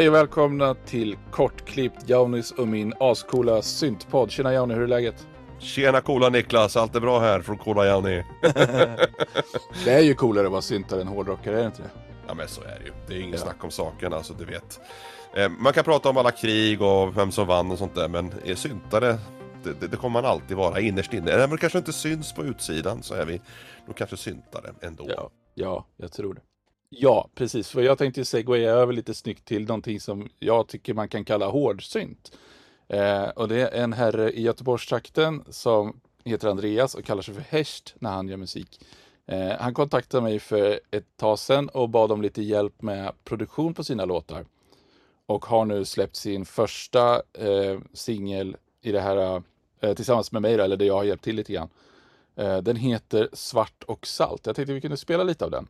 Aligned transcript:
Hej 0.00 0.08
och 0.08 0.14
välkomna 0.14 0.74
till 0.74 1.16
Kortklippt 1.30 2.08
Jaunis 2.08 2.52
och 2.52 2.68
min 2.68 2.94
ascoola 3.00 3.62
syntpodd. 3.62 4.30
Tjena 4.30 4.52
Jauni, 4.52 4.74
hur 4.74 4.82
är 4.82 4.86
läget? 4.86 5.28
Tjena 5.58 6.00
coola 6.00 6.28
Niklas, 6.28 6.76
allt 6.76 6.96
är 6.96 7.00
bra 7.00 7.20
här 7.20 7.40
från 7.40 7.58
coola 7.58 7.86
Janni. 7.86 8.24
det 9.84 9.90
är 9.90 10.00
ju 10.00 10.14
coolare 10.14 10.46
att 10.46 10.52
vara 10.52 10.62
syntare 10.62 11.00
än 11.00 11.08
hårdrockare, 11.08 11.54
är 11.56 11.60
det 11.60 11.66
inte 11.66 11.82
det? 11.82 11.90
Ja 12.26 12.34
men 12.34 12.48
så 12.48 12.60
är 12.60 12.78
det 12.78 12.84
ju. 12.84 12.92
Det 13.06 13.14
är 13.14 13.20
inget 13.20 13.40
ja. 13.40 13.46
snack 13.46 13.64
om 13.64 13.70
saken 13.70 14.12
alltså, 14.12 14.34
du 14.34 14.44
vet. 14.44 14.80
Eh, 15.34 15.48
man 15.48 15.72
kan 15.72 15.84
prata 15.84 16.08
om 16.08 16.16
alla 16.16 16.30
krig 16.30 16.82
och 16.82 17.16
vem 17.16 17.32
som 17.32 17.46
vann 17.46 17.70
och 17.70 17.78
sånt 17.78 17.94
där, 17.94 18.08
men 18.08 18.32
är 18.44 18.54
syntare, 18.54 19.18
det, 19.62 19.80
det, 19.80 19.86
det 19.86 19.96
kommer 19.96 20.22
man 20.22 20.30
alltid 20.30 20.56
vara 20.56 20.80
innerst 20.80 21.12
inne. 21.12 21.30
Även 21.30 21.44
om 21.44 21.50
det 21.50 21.58
kanske 21.58 21.78
inte 21.78 21.92
syns 21.92 22.32
på 22.32 22.44
utsidan 22.44 23.02
så 23.02 23.14
är 23.14 23.26
vi 23.26 23.40
nog 23.86 23.96
kanske 23.96 24.16
syntare 24.16 24.74
ändå. 24.82 25.06
Ja, 25.08 25.30
ja 25.54 25.86
jag 25.96 26.12
tror 26.12 26.34
det. 26.34 26.40
Ja, 26.92 27.28
precis. 27.34 27.68
För 27.68 27.82
jag 27.82 27.98
tänkte 27.98 28.24
segwaya 28.24 28.70
över 28.70 28.92
lite 28.92 29.14
snyggt 29.14 29.44
till 29.44 29.66
någonting 29.66 30.00
som 30.00 30.28
jag 30.38 30.68
tycker 30.68 30.94
man 30.94 31.08
kan 31.08 31.24
kalla 31.24 31.46
hårdsynt. 31.48 32.32
Eh, 32.88 33.28
och 33.28 33.48
det 33.48 33.60
är 33.60 33.82
en 33.82 33.92
herre 33.92 34.32
i 34.32 34.42
Göteborgstrakten 34.42 35.44
som 35.48 36.00
heter 36.24 36.48
Andreas 36.48 36.94
och 36.94 37.04
kallar 37.04 37.22
sig 37.22 37.34
för 37.34 37.42
Hest 37.42 37.94
när 37.98 38.10
han 38.10 38.28
gör 38.28 38.36
musik. 38.36 38.80
Eh, 39.26 39.50
han 39.60 39.74
kontaktade 39.74 40.22
mig 40.22 40.38
för 40.38 40.80
ett 40.90 41.16
tag 41.16 41.38
sedan 41.38 41.68
och 41.68 41.88
bad 41.88 42.12
om 42.12 42.22
lite 42.22 42.42
hjälp 42.42 42.82
med 42.82 43.12
produktion 43.24 43.74
på 43.74 43.84
sina 43.84 44.04
låtar. 44.04 44.46
Och 45.26 45.44
har 45.44 45.64
nu 45.64 45.84
släppt 45.84 46.16
sin 46.16 46.44
första 46.44 47.22
eh, 47.32 47.80
singel 47.92 48.56
i 48.82 48.92
det 48.92 49.00
här 49.00 49.42
eh, 49.80 49.94
tillsammans 49.94 50.32
med 50.32 50.42
mig, 50.42 50.56
då, 50.56 50.64
eller 50.64 50.76
det 50.76 50.84
jag 50.84 50.94
har 50.94 51.04
hjälpt 51.04 51.24
till 51.24 51.36
lite 51.36 51.52
grann. 51.52 51.68
Eh, 52.36 52.58
den 52.58 52.76
heter 52.76 53.28
Svart 53.32 53.82
och 53.86 54.06
salt. 54.06 54.46
Jag 54.46 54.56
tänkte 54.56 54.74
vi 54.74 54.80
kunde 54.80 54.96
spela 54.96 55.24
lite 55.24 55.44
av 55.44 55.50
den. 55.50 55.66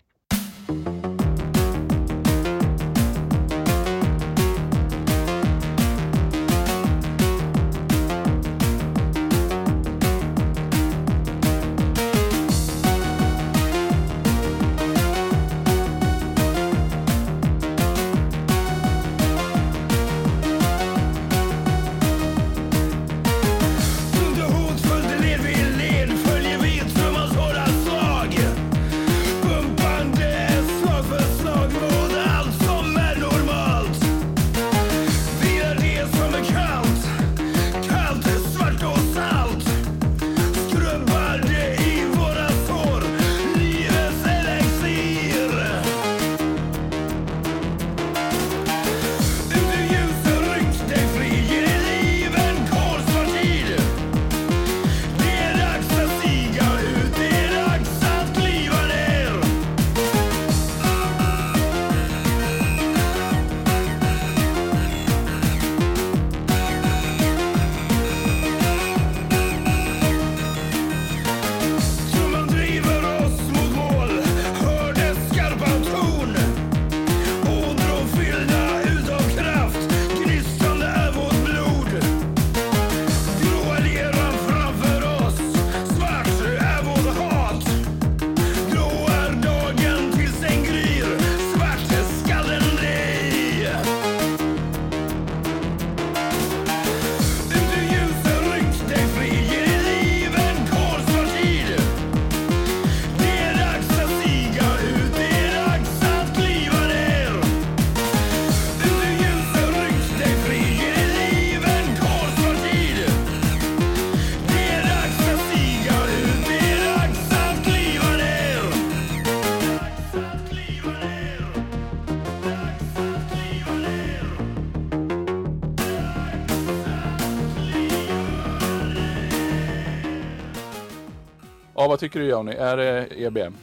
Vad 132.01 132.11
tycker 132.11 132.21
du 132.21 132.27
Johnny? 132.27 132.53
Är 132.53 132.77
det 132.77 133.09
EBM? 133.17 133.55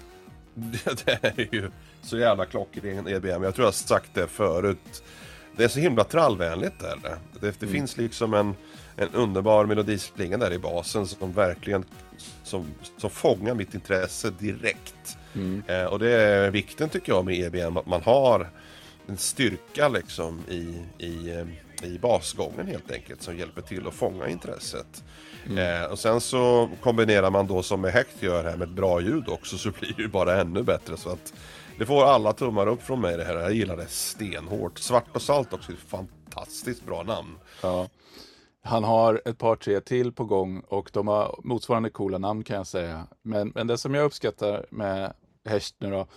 Det 1.06 1.24
är 1.24 1.56
ju 1.56 1.72
så 2.02 2.18
jävla 2.18 2.46
klockren 2.46 3.08
EBM. 3.08 3.44
Jag 3.44 3.56
tror 3.56 3.64
jag 3.64 3.66
har 3.66 3.72
sagt 3.72 4.10
det 4.14 4.28
förut. 4.28 5.04
Det 5.56 5.64
är 5.64 5.68
så 5.68 5.80
himla 5.80 6.04
trallvänligt 6.04 6.80
där. 6.80 6.98
Det, 7.04 7.20
det 7.40 7.62
mm. 7.62 7.74
finns 7.74 7.98
liksom 7.98 8.34
en, 8.34 8.56
en 8.96 9.10
underbar 9.14 9.66
melodisplinga 9.66 10.38
där 10.38 10.54
i 10.54 10.60
basen 10.60 11.08
som 11.08 11.34
verkligen 11.34 11.84
som, 12.44 12.66
som 12.98 13.10
fångar 13.10 13.54
mitt 13.54 13.74
intresse 13.74 14.32
direkt. 14.40 15.18
Mm. 15.36 15.64
Eh, 15.68 15.84
och 15.84 16.00
det 16.00 16.12
är 16.12 16.52
vikten 16.52 16.90
tycker 16.90 17.12
jag 17.12 17.26
med 17.26 17.36
EBM, 17.40 17.78
att 17.78 17.88
man 17.88 18.02
har 18.02 18.50
en 19.08 19.18
styrka 19.18 19.90
liksom 19.90 20.44
i, 20.50 20.84
i, 20.98 21.30
eh, 21.30 21.46
i 21.84 22.00
basgången 22.00 22.68
helt 22.68 22.92
enkelt 22.92 23.22
som 23.22 23.38
hjälper 23.38 23.62
till 23.62 23.88
att 23.88 23.94
fånga 23.94 24.28
intresset. 24.28 25.04
Mm. 25.46 25.84
Eh, 25.84 25.92
och 25.92 26.00
sen 26.00 26.22
så 26.22 26.70
kombinerar 26.82 27.32
man 27.32 27.48
då 27.48 27.64
som 27.64 27.82
med 27.82 27.92
Hect 27.94 28.24
gör 28.24 28.44
här 28.44 28.58
med 28.58 28.68
ett 28.68 28.76
bra 28.76 29.02
ljud 29.02 29.30
också 29.30 29.58
så 29.58 29.72
blir 29.72 29.94
det 29.98 30.02
ju 30.02 30.08
bara 30.08 30.42
ännu 30.42 30.64
bättre. 30.64 30.98
Så 30.98 31.10
att 31.10 31.34
det 31.78 31.86
får 31.86 32.06
alla 32.06 32.34
tummar 32.34 32.68
upp 32.68 32.82
från 32.82 33.02
mig 33.02 33.18
det 33.18 33.24
här. 33.24 33.36
Jag 33.36 33.54
gillar 33.54 33.78
det 33.78 33.88
stenhårt. 33.88 34.80
Svart 34.80 35.16
och 35.16 35.22
salt 35.22 35.54
också, 35.54 35.72
ett 35.72 35.80
fantastiskt 35.80 36.86
bra 36.86 37.04
namn. 37.04 37.36
Ja. 37.62 37.90
Han 38.64 38.84
har 38.84 39.22
ett 39.26 39.38
par 39.38 39.56
tre 39.56 39.80
till 39.80 40.12
på 40.12 40.26
gång 40.26 40.60
och 40.60 40.90
de 40.94 41.08
har 41.08 41.40
motsvarande 41.44 41.90
coola 41.90 42.18
namn 42.18 42.44
kan 42.44 42.56
jag 42.56 42.68
säga. 42.68 43.08
Men, 43.22 43.52
men 43.56 43.68
det 43.68 43.78
som 43.78 43.94
jag 43.94 44.06
uppskattar 44.06 44.66
med 44.70 45.14
Hest 45.46 45.76
nu 45.80 45.92
då 45.92 46.08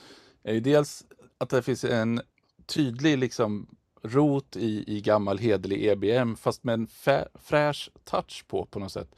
är 0.43 0.53
ju 0.53 0.61
dels 0.61 1.05
att 1.39 1.51
det 1.51 1.63
finns 1.63 1.85
en 1.85 2.21
tydlig 2.67 3.19
liksom 3.19 3.67
rot 4.03 4.57
i, 4.57 4.85
i 4.97 5.01
gammal 5.01 5.39
hederlig 5.39 5.85
EBM 5.85 6.37
fast 6.37 6.65
med 6.65 6.73
en 6.73 6.87
fräsch 7.35 7.91
touch 8.05 8.45
på 8.49 8.65
på 8.65 8.79
något 8.79 8.93
sätt. 8.93 9.15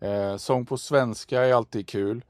Eh, 0.00 0.36
sång 0.36 0.66
på 0.66 0.78
svenska 0.78 1.44
är 1.44 1.54
alltid 1.54 1.88
kul. 1.88 2.24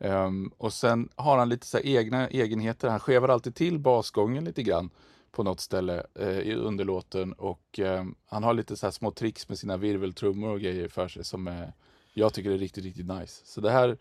Um, 0.00 0.52
och 0.58 0.72
sen 0.72 1.08
har 1.16 1.38
han 1.38 1.48
lite 1.48 1.66
så 1.66 1.78
egna 1.78 2.28
egenheter. 2.28 2.88
Han 2.88 3.00
skevar 3.00 3.28
alltid 3.28 3.54
till 3.54 3.78
basgången 3.78 4.44
lite 4.44 4.62
grann 4.62 4.90
på 5.30 5.42
något 5.42 5.60
ställe 5.60 6.06
eh, 6.14 6.58
underlåten 6.58 7.32
och 7.32 7.78
eh, 7.78 8.04
han 8.26 8.44
har 8.44 8.54
lite 8.54 8.76
så 8.76 8.92
små 8.92 9.10
tricks 9.10 9.48
med 9.48 9.58
sina 9.58 9.76
virveltrummor 9.76 10.48
och 10.50 10.60
grejer 10.60 10.88
för 10.88 11.08
sig 11.08 11.24
som 11.24 11.48
eh, 11.48 11.68
jag 12.12 12.34
tycker 12.34 12.50
är 12.50 12.58
riktigt, 12.58 12.84
riktigt 12.84 13.06
nice. 13.06 13.42
Så 13.44 13.60
det 13.60 13.70
här, 13.70 13.98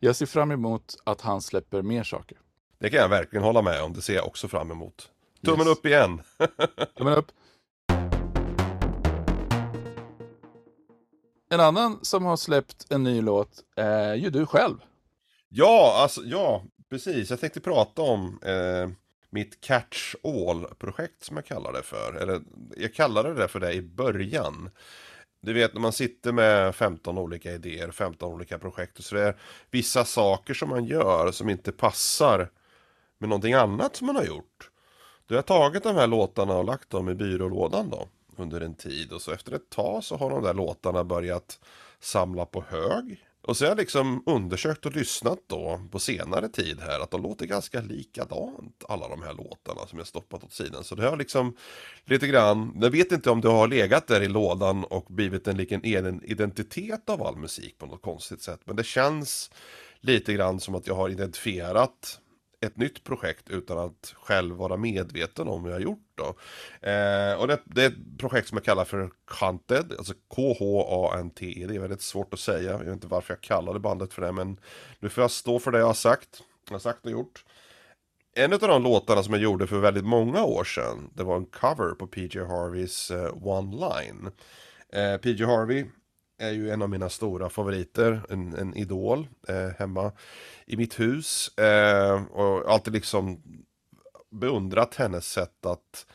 jag 0.00 0.16
ser 0.16 0.26
fram 0.26 0.50
emot 0.50 0.96
att 1.04 1.20
han 1.20 1.42
släpper 1.42 1.82
mer 1.82 2.04
saker. 2.04 2.38
Det 2.78 2.90
kan 2.90 3.00
jag 3.00 3.08
verkligen 3.08 3.44
hålla 3.44 3.62
med 3.62 3.82
om, 3.82 3.92
det 3.92 4.02
ser 4.02 4.14
jag 4.14 4.26
också 4.26 4.48
fram 4.48 4.70
emot. 4.70 5.10
Tummen 5.46 5.68
upp 5.68 5.86
igen. 5.86 6.22
Tummen 6.98 7.14
upp. 7.14 7.32
En 11.50 11.60
annan 11.60 11.98
som 12.02 12.24
har 12.24 12.36
släppt 12.36 12.92
en 12.92 13.02
ny 13.02 13.22
låt 13.22 13.64
är 13.76 14.14
ju 14.14 14.30
du 14.30 14.46
själv. 14.46 14.76
Ja, 15.48 15.98
alltså 16.02 16.20
ja, 16.24 16.64
precis. 16.90 17.30
Jag 17.30 17.40
tänkte 17.40 17.60
prata 17.60 18.02
om 18.02 18.40
eh, 18.42 18.90
mitt 19.30 19.60
Catch 19.60 20.14
All-projekt 20.24 21.24
som 21.24 21.36
jag 21.36 21.46
kallar 21.46 21.72
det 21.72 21.82
för. 21.82 22.14
Eller 22.14 22.40
jag 22.76 22.94
kallade 22.94 23.34
det 23.34 23.48
för 23.48 23.60
det 23.60 23.72
i 23.72 23.82
början. 23.82 24.70
Du 25.40 25.52
vet 25.52 25.74
när 25.74 25.80
man 25.80 25.92
sitter 25.92 26.32
med 26.32 26.74
15 26.74 27.18
olika 27.18 27.52
idéer, 27.52 27.90
15 27.90 28.32
olika 28.32 28.58
projekt. 28.58 29.04
Så 29.04 29.14
det 29.14 29.22
är 29.22 29.36
vissa 29.70 30.04
saker 30.04 30.54
som 30.54 30.68
man 30.68 30.84
gör 30.84 31.32
som 31.32 31.50
inte 31.50 31.72
passar 31.72 32.50
med 33.18 33.28
någonting 33.28 33.54
annat 33.54 33.96
som 33.96 34.06
man 34.06 34.16
har 34.16 34.24
gjort. 34.24 34.70
Då 35.26 35.34
har 35.34 35.38
jag 35.38 35.46
tagit 35.46 35.82
de 35.82 35.96
här 35.96 36.06
låtarna 36.06 36.54
och 36.54 36.64
lagt 36.64 36.90
dem 36.90 37.08
i 37.08 37.14
byrålådan 37.14 37.90
då 37.90 38.08
under 38.36 38.60
en 38.60 38.74
tid 38.74 39.12
och 39.12 39.22
så 39.22 39.32
efter 39.32 39.52
ett 39.52 39.70
tag 39.70 40.04
så 40.04 40.16
har 40.16 40.30
de 40.30 40.42
där 40.42 40.54
låtarna 40.54 41.04
börjat 41.04 41.58
samla 42.00 42.46
på 42.46 42.64
hög. 42.68 43.22
Och 43.42 43.56
så 43.56 43.64
har 43.64 43.68
jag 43.68 43.78
liksom 43.78 44.22
undersökt 44.26 44.86
och 44.86 44.96
lyssnat 44.96 45.38
då 45.46 45.80
på 45.90 45.98
senare 45.98 46.48
tid 46.48 46.80
här 46.80 47.00
att 47.00 47.10
de 47.10 47.22
låter 47.22 47.46
ganska 47.46 47.80
likadant 47.80 48.84
alla 48.88 49.08
de 49.08 49.22
här 49.22 49.34
låtarna 49.34 49.86
som 49.86 49.98
jag 49.98 50.06
stoppat 50.06 50.44
åt 50.44 50.52
sidan. 50.52 50.84
Så 50.84 50.94
det 50.94 51.08
har 51.08 51.16
liksom 51.16 51.56
lite 52.04 52.26
grann, 52.26 52.78
jag 52.80 52.90
vet 52.90 53.12
inte 53.12 53.30
om 53.30 53.40
det 53.40 53.48
har 53.48 53.68
legat 53.68 54.06
där 54.06 54.20
i 54.20 54.28
lådan 54.28 54.84
och 54.84 55.04
blivit 55.08 55.48
en 55.48 55.56
liten 55.56 55.84
egen 55.84 56.24
identitet 56.24 57.10
av 57.10 57.22
all 57.22 57.36
musik 57.36 57.78
på 57.78 57.86
något 57.86 58.02
konstigt 58.02 58.42
sätt. 58.42 58.60
Men 58.64 58.76
det 58.76 58.84
känns 58.84 59.50
lite 60.00 60.32
grann 60.32 60.60
som 60.60 60.74
att 60.74 60.86
jag 60.86 60.94
har 60.94 61.08
identifierat 61.08 62.20
ett 62.60 62.76
nytt 62.76 63.04
projekt 63.04 63.50
utan 63.50 63.78
att 63.78 64.14
själv 64.16 64.56
vara 64.56 64.76
medveten 64.76 65.48
om 65.48 65.62
vad 65.62 65.70
jag 65.70 65.76
har 65.76 65.82
gjort 65.82 66.12
då. 66.14 66.24
Eh, 66.88 67.34
och 67.34 67.48
det, 67.48 67.60
det, 67.64 67.84
är 67.84 67.86
ett 67.86 68.18
projekt 68.18 68.48
som 68.48 68.56
jag 68.56 68.64
kallar 68.64 68.84
för 68.84 69.10
Kanted, 69.38 69.92
alltså 69.98 70.14
K-H-A-N-T-E. 70.28 71.66
Det 71.66 71.74
är 71.74 71.80
väldigt 71.80 72.02
svårt 72.02 72.34
att 72.34 72.40
säga, 72.40 72.70
jag 72.70 72.78
vet 72.78 72.88
inte 72.88 73.06
varför 73.06 73.34
jag 73.34 73.40
kallade 73.40 73.80
bandet 73.80 74.14
för 74.14 74.22
det, 74.22 74.32
men 74.32 74.60
nu 75.00 75.08
får 75.08 75.22
jag 75.22 75.30
stå 75.30 75.58
för 75.58 75.72
det 75.72 75.78
jag 75.78 75.86
har 75.86 75.94
sagt, 75.94 76.42
jag 76.68 76.74
har 76.74 76.78
sagt 76.78 77.04
och 77.04 77.12
gjort. 77.12 77.44
En 78.38 78.52
av 78.52 78.58
de 78.58 78.82
låtarna 78.82 79.22
som 79.22 79.32
jag 79.32 79.42
gjorde 79.42 79.66
för 79.66 79.78
väldigt 79.78 80.04
många 80.04 80.44
år 80.44 80.64
sedan, 80.64 81.10
det 81.14 81.24
var 81.24 81.36
en 81.36 81.46
cover 81.46 81.94
på 81.94 82.06
PJ 82.06 82.38
Harveys 82.38 83.10
eh, 83.10 83.46
One 83.46 83.76
Line. 83.76 84.30
Eh, 84.92 85.16
PJ 85.20 85.44
Harvey 85.44 85.84
är 86.38 86.50
ju 86.50 86.70
en 86.70 86.82
av 86.82 86.90
mina 86.90 87.08
stora 87.08 87.48
favoriter, 87.48 88.22
en, 88.28 88.54
en 88.54 88.74
idol 88.74 89.28
eh, 89.48 89.68
hemma 89.78 90.12
i 90.66 90.76
mitt 90.76 91.00
hus. 91.00 91.58
Eh, 91.58 92.22
och 92.24 92.72
alltid 92.72 92.92
liksom 92.92 93.42
beundrat 94.30 94.94
hennes 94.94 95.32
sätt 95.32 95.66
att 95.66 96.06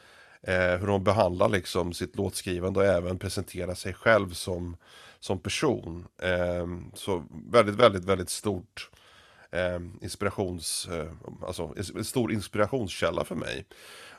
eh, 0.42 0.80
hur 0.80 0.88
hon 0.88 1.04
behandlar 1.04 1.50
liksom 1.50 1.94
sitt 1.94 2.16
låtskrivande 2.16 2.80
och 2.80 2.86
även 2.86 3.20
presenterar 3.20 3.74
sig 3.74 3.94
själv 3.94 4.30
som, 4.34 4.78
som 5.20 5.40
person. 5.40 6.08
Eh, 6.22 6.68
så 6.94 7.24
väldigt, 7.52 7.76
väldigt, 7.76 8.06
väldigt 8.06 8.30
stort 8.30 8.90
eh, 9.52 9.80
inspirations, 10.02 10.88
eh, 10.92 11.12
alltså 11.48 11.74
en 11.96 12.06
stor 12.06 12.32
inspirationskälla 12.32 13.24
för 13.24 13.36
mig. 13.36 13.66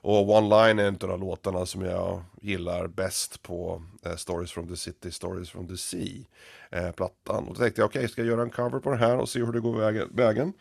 Och 0.05 0.31
One 0.31 0.49
Line 0.49 0.79
är 0.79 0.85
en 0.85 0.95
av 0.95 1.09
de 1.09 1.21
låtarna 1.21 1.67
som 1.67 1.83
jag 1.83 2.23
gillar 2.41 2.87
bäst 2.87 3.43
på 3.43 3.83
eh, 4.03 4.17
Stories 4.17 4.53
from 4.53 4.69
the 4.69 4.77
City, 4.77 5.11
Stories 5.11 5.51
from 5.51 5.69
the 5.69 5.77
Sea 5.77 6.25
eh, 6.71 6.91
plattan. 6.91 7.49
Och 7.49 7.55
då 7.55 7.61
tänkte 7.61 7.81
jag 7.81 7.87
okej, 7.89 8.01
okay, 8.01 8.09
ska 8.09 8.21
jag 8.21 8.29
göra 8.29 8.43
en 8.43 8.51
cover 8.51 8.79
på 8.79 8.91
den 8.91 8.99
här 8.99 9.19
och 9.19 9.29
se 9.29 9.39
hur 9.39 9.53
det 9.53 9.61
går 9.61 9.79
vägen. 9.79 10.09
vägen. 10.13 10.53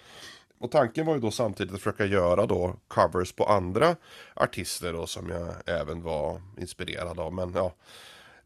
Och 0.59 0.71
tanken 0.71 1.05
var 1.05 1.13
ju 1.13 1.19
då 1.19 1.31
samtidigt 1.31 1.73
att 1.73 1.81
försöka 1.81 2.05
göra 2.05 2.45
då 2.45 2.75
covers 2.87 3.31
på 3.31 3.45
andra 3.45 3.95
artister 4.33 4.93
då 4.93 5.07
som 5.07 5.29
jag 5.29 5.53
även 5.65 6.03
var 6.03 6.41
inspirerad 6.57 7.19
av. 7.19 7.33
Men 7.33 7.53
ja, 7.53 7.73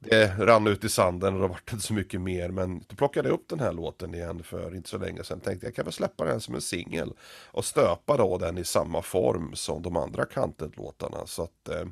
det 0.10 0.36
rann 0.40 0.68
ut 0.68 0.84
i 0.84 0.90
sanden 0.90 1.36
och 1.36 1.42
det 1.42 1.48
vart 1.48 1.74
inte 1.74 1.86
så 1.86 1.94
mycket 1.94 2.22
mer. 2.22 2.50
Men 2.50 2.80
då 2.88 2.96
plockade 2.96 3.30
jag 3.30 3.36
upp 3.36 3.50
den 3.50 3.60
här 3.60 3.72
låten 3.72 4.16
igen 4.16 4.44
för 4.44 4.75
inte 4.75 4.90
så 4.90 4.98
länge 4.98 5.24
sedan. 5.24 5.40
Tänkte 5.40 5.68
jag 5.68 5.75
kan 5.75 5.86
väl 5.86 5.94
släppa 5.94 6.25
den 6.25 6.42
som 6.42 6.56
en 6.56 6.62
singel. 6.62 7.13
Och 7.46 7.66
stöpa 7.66 8.18
då 8.18 8.38
den 8.38 8.57
i 8.57 8.63
samma 8.63 9.02
form 9.02 9.56
som 9.56 9.81
de 9.81 9.98
andra 9.98 10.25
Kanted-låtarna. 10.25 11.25
Så 11.25 11.44
att 11.44 11.69
eh, 11.69 11.86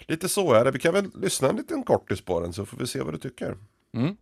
lite 0.00 0.28
så 0.28 0.52
är 0.52 0.64
det. 0.64 0.70
Vi 0.70 0.78
kan 0.78 0.94
väl 0.94 1.10
lyssna 1.14 1.48
en 1.48 1.56
liten 1.56 1.82
kortis 1.82 2.20
på 2.20 2.40
den 2.40 2.52
så 2.52 2.66
får 2.66 2.76
vi 2.76 2.86
se 2.86 3.00
vad 3.00 3.14
du 3.14 3.18
tycker. 3.18 3.56
Mm. 3.94 4.16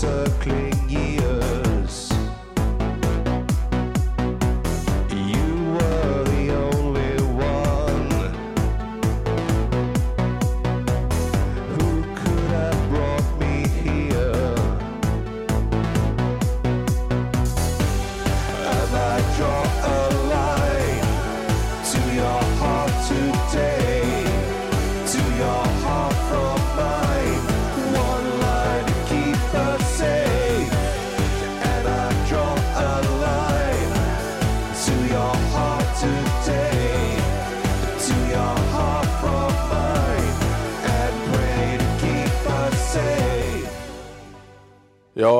Ja, 0.00 1.07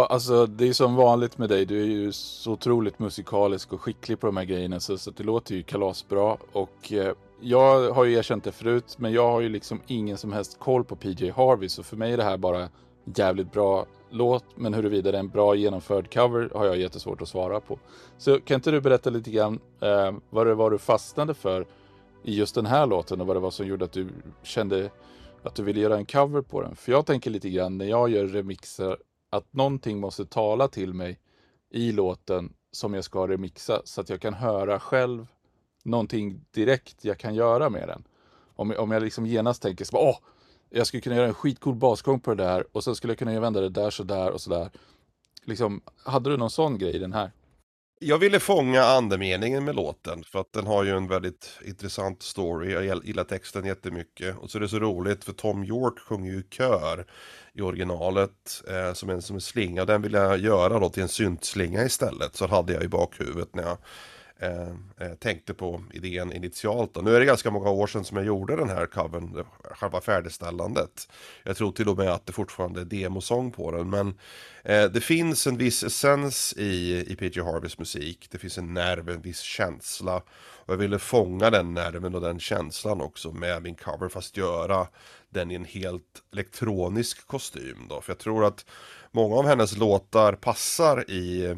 alltså 0.09 0.47
det 0.47 0.69
är 0.69 0.73
som 0.73 0.95
vanligt 0.95 1.39
med 1.39 1.49
dig. 1.49 1.67
Du 1.67 1.83
är 1.83 1.87
ju 1.87 2.13
så 2.13 2.53
otroligt 2.53 2.99
musikalisk 2.99 3.73
och 3.73 3.81
skicklig 3.81 4.21
på 4.21 4.27
de 4.27 4.37
här 4.37 4.45
grejerna 4.45 4.81
så, 4.81 4.99
så 4.99 5.11
det 5.11 5.23
låter 5.25 5.55
ju 5.55 5.63
kalasbra. 5.63 6.37
Och 6.53 6.93
eh, 6.93 7.13
jag 7.41 7.93
har 7.93 8.05
ju 8.05 8.15
erkänt 8.15 8.45
det 8.45 8.53
förut, 8.53 8.97
men 8.99 9.13
jag 9.13 9.31
har 9.31 9.41
ju 9.41 9.49
liksom 9.49 9.81
ingen 9.87 10.19
som 10.19 10.33
helst 10.33 10.59
koll 10.59 10.85
på 10.85 10.97
PJ 10.97 11.31
Harvey 11.31 11.69
så 11.69 11.83
för 11.83 11.97
mig 11.97 12.13
är 12.13 12.17
det 12.17 12.23
här 12.23 12.37
bara 12.37 12.69
jävligt 13.05 13.53
bra 13.53 13.87
låt, 14.11 14.45
men 14.55 14.75
huruvida 14.75 15.13
det 15.13 15.19
är 15.19 15.21
en 15.21 15.29
bra 15.29 15.55
genomförd 15.55 16.15
cover 16.15 16.51
har 16.55 16.67
jag 16.67 16.77
jättesvårt 16.77 17.23
att 17.23 17.29
svara 17.29 17.61
på. 17.61 17.79
Så 18.19 18.41
kan 18.41 18.55
inte 18.55 18.71
du 18.71 18.81
berätta 18.81 19.11
lite 19.11 19.31
grann 19.31 19.61
eh, 19.81 20.13
vad 20.31 20.47
det 20.47 20.55
var 20.55 20.71
du 20.71 20.79
fastnade 20.79 21.35
för 21.35 21.67
i 22.23 22.35
just 22.35 22.55
den 22.55 22.67
här 22.67 22.87
låten 22.87 23.21
och 23.21 23.27
vad 23.27 23.37
det 23.37 23.41
var 23.41 23.51
som 23.51 23.67
gjorde 23.67 23.85
att 23.85 23.93
du 23.93 24.09
kände 24.43 24.91
att 25.43 25.55
du 25.55 25.63
ville 25.63 25.81
göra 25.81 25.97
en 25.97 26.07
cover 26.07 26.43
på 26.43 26.63
den? 26.63 26.77
För 26.77 26.93
jag 26.93 27.07
tänker 27.07 27.31
lite 27.31 27.51
grann 27.51 27.79
när 27.79 27.85
jag 27.87 28.09
gör 28.09 28.27
remixer 28.27 28.97
att 29.31 29.53
någonting 29.53 30.01
måste 30.01 30.27
tala 30.27 30.69
till 30.69 30.95
mig 30.95 31.21
i 31.71 31.93
låten 31.93 32.55
som 32.73 32.95
jag 32.95 33.05
ska 33.05 33.29
remixa 33.29 33.83
så 33.85 34.01
att 34.01 34.09
jag 34.09 34.21
kan 34.21 34.35
höra 34.35 34.81
själv 34.81 35.27
någonting 35.83 36.45
direkt 36.51 37.05
jag 37.05 37.19
kan 37.19 37.35
göra 37.35 37.71
med 37.71 37.89
den. 37.89 38.05
Om, 38.57 38.75
om 38.79 38.91
jag 38.91 39.03
liksom 39.03 39.27
genast 39.27 39.63
tänker 39.63 39.85
så 39.85 39.97
åh, 39.97 40.19
jag 40.71 40.87
skulle 40.87 41.01
kunna 41.01 41.17
göra 41.17 41.27
en 41.27 41.35
skitcool 41.35 41.75
basgång 41.75 42.21
på 42.21 42.35
det 42.35 42.45
där 42.45 42.67
och 42.73 42.85
sen 42.85 42.95
skulle 42.95 43.11
jag 43.11 43.19
kunna 43.19 43.41
vända 43.41 43.61
det 43.61 43.69
där 43.69 43.91
sådär 43.91 44.31
och 44.31 44.41
sådär. 44.41 44.71
Liksom, 45.45 45.81
hade 46.05 46.31
du 46.31 46.37
någon 46.37 46.51
sån 46.51 46.79
grej 46.79 46.97
i 46.97 46.99
den 46.99 47.13
här? 47.13 47.33
Jag 48.01 48.19
ville 48.19 48.41
fånga 48.41 48.83
andemeningen 48.83 49.65
med 49.65 49.77
låten 49.77 50.25
för 50.25 50.41
att 50.41 50.53
den 50.53 50.67
har 50.67 50.85
ju 50.85 50.91
en 50.97 51.09
väldigt 51.09 51.59
intressant 51.65 52.23
story. 52.23 52.73
Jag 52.73 53.05
gillar 53.05 53.25
texten 53.25 53.65
jättemycket. 53.65 54.37
Och 54.39 54.51
så 54.51 54.59
är 54.59 54.61
det 54.61 54.69
så 54.69 54.79
roligt 54.79 55.25
för 55.25 55.33
Tom 55.33 55.65
York 55.65 55.99
sjunger 55.99 56.33
ju 56.33 56.43
kör 56.51 57.07
i 57.55 57.61
originalet 57.61 58.63
eh, 58.69 58.93
som, 58.93 59.11
en, 59.11 59.23
som 59.23 59.37
en 59.37 59.41
slinga. 59.41 59.85
Den 59.85 60.03
vill 60.03 60.13
jag 60.13 60.39
göra 60.39 60.79
då 60.79 60.89
till 60.89 61.03
en 61.03 61.09
syntslinga 61.09 61.85
istället. 61.85 62.37
Så 62.37 62.47
hade 62.47 62.73
jag 62.73 62.83
i 62.83 62.89
bakhuvudet 62.89 63.55
när 63.55 63.63
jag 63.63 63.79
Eh, 64.41 64.69
eh, 65.07 65.15
tänkte 65.19 65.55
på 65.55 65.83
idén 65.93 66.33
initialt. 66.33 66.95
Då. 66.95 67.01
Nu 67.01 67.17
är 67.17 67.21
det 67.21 67.27
ganska 67.27 67.51
många 67.51 67.71
år 67.71 67.87
sedan 67.87 68.05
som 68.05 68.17
jag 68.17 68.27
gjorde 68.27 68.57
den 68.57 68.69
här 68.69 68.87
covern, 68.87 69.45
själva 69.63 70.01
färdigställandet. 70.01 71.09
Jag 71.43 71.57
tror 71.57 71.73
till 71.73 71.89
och 71.89 71.97
med 71.97 72.09
att 72.09 72.27
det 72.27 72.33
fortfarande 72.33 72.81
är 72.81 72.85
demosång 72.85 73.53
på 73.53 73.71
den, 73.71 73.91
men 73.91 74.19
eh, 74.65 74.85
det 74.85 75.01
finns 75.01 75.47
en 75.47 75.57
viss 75.57 75.83
essens 75.85 76.55
i, 76.57 77.05
i 77.09 77.17
PG 77.17 77.43
Harveys 77.43 77.79
musik. 77.79 78.29
Det 78.31 78.39
finns 78.39 78.59
en 78.59 78.75
nerv, 78.75 79.09
en 79.09 79.21
viss 79.21 79.41
känsla. 79.41 80.17
Och 80.69 80.73
jag 80.73 80.79
ville 80.79 80.99
fånga 80.99 81.51
den 81.51 81.75
nerven 81.75 82.15
och 82.15 82.21
den 82.21 82.41
känslan 82.41 83.01
också 83.01 83.33
med 83.33 83.63
min 83.63 83.75
cover, 83.75 84.09
fast 84.09 84.37
göra 84.37 84.87
den 85.31 85.51
i 85.51 85.55
en 85.55 85.65
helt 85.65 86.23
elektronisk 86.33 87.27
kostym 87.27 87.87
då. 87.89 88.01
För 88.01 88.13
jag 88.13 88.19
tror 88.19 88.45
att 88.45 88.67
många 89.11 89.37
av 89.37 89.47
hennes 89.47 89.77
låtar 89.77 90.33
passar 90.33 91.11
i 91.11 91.57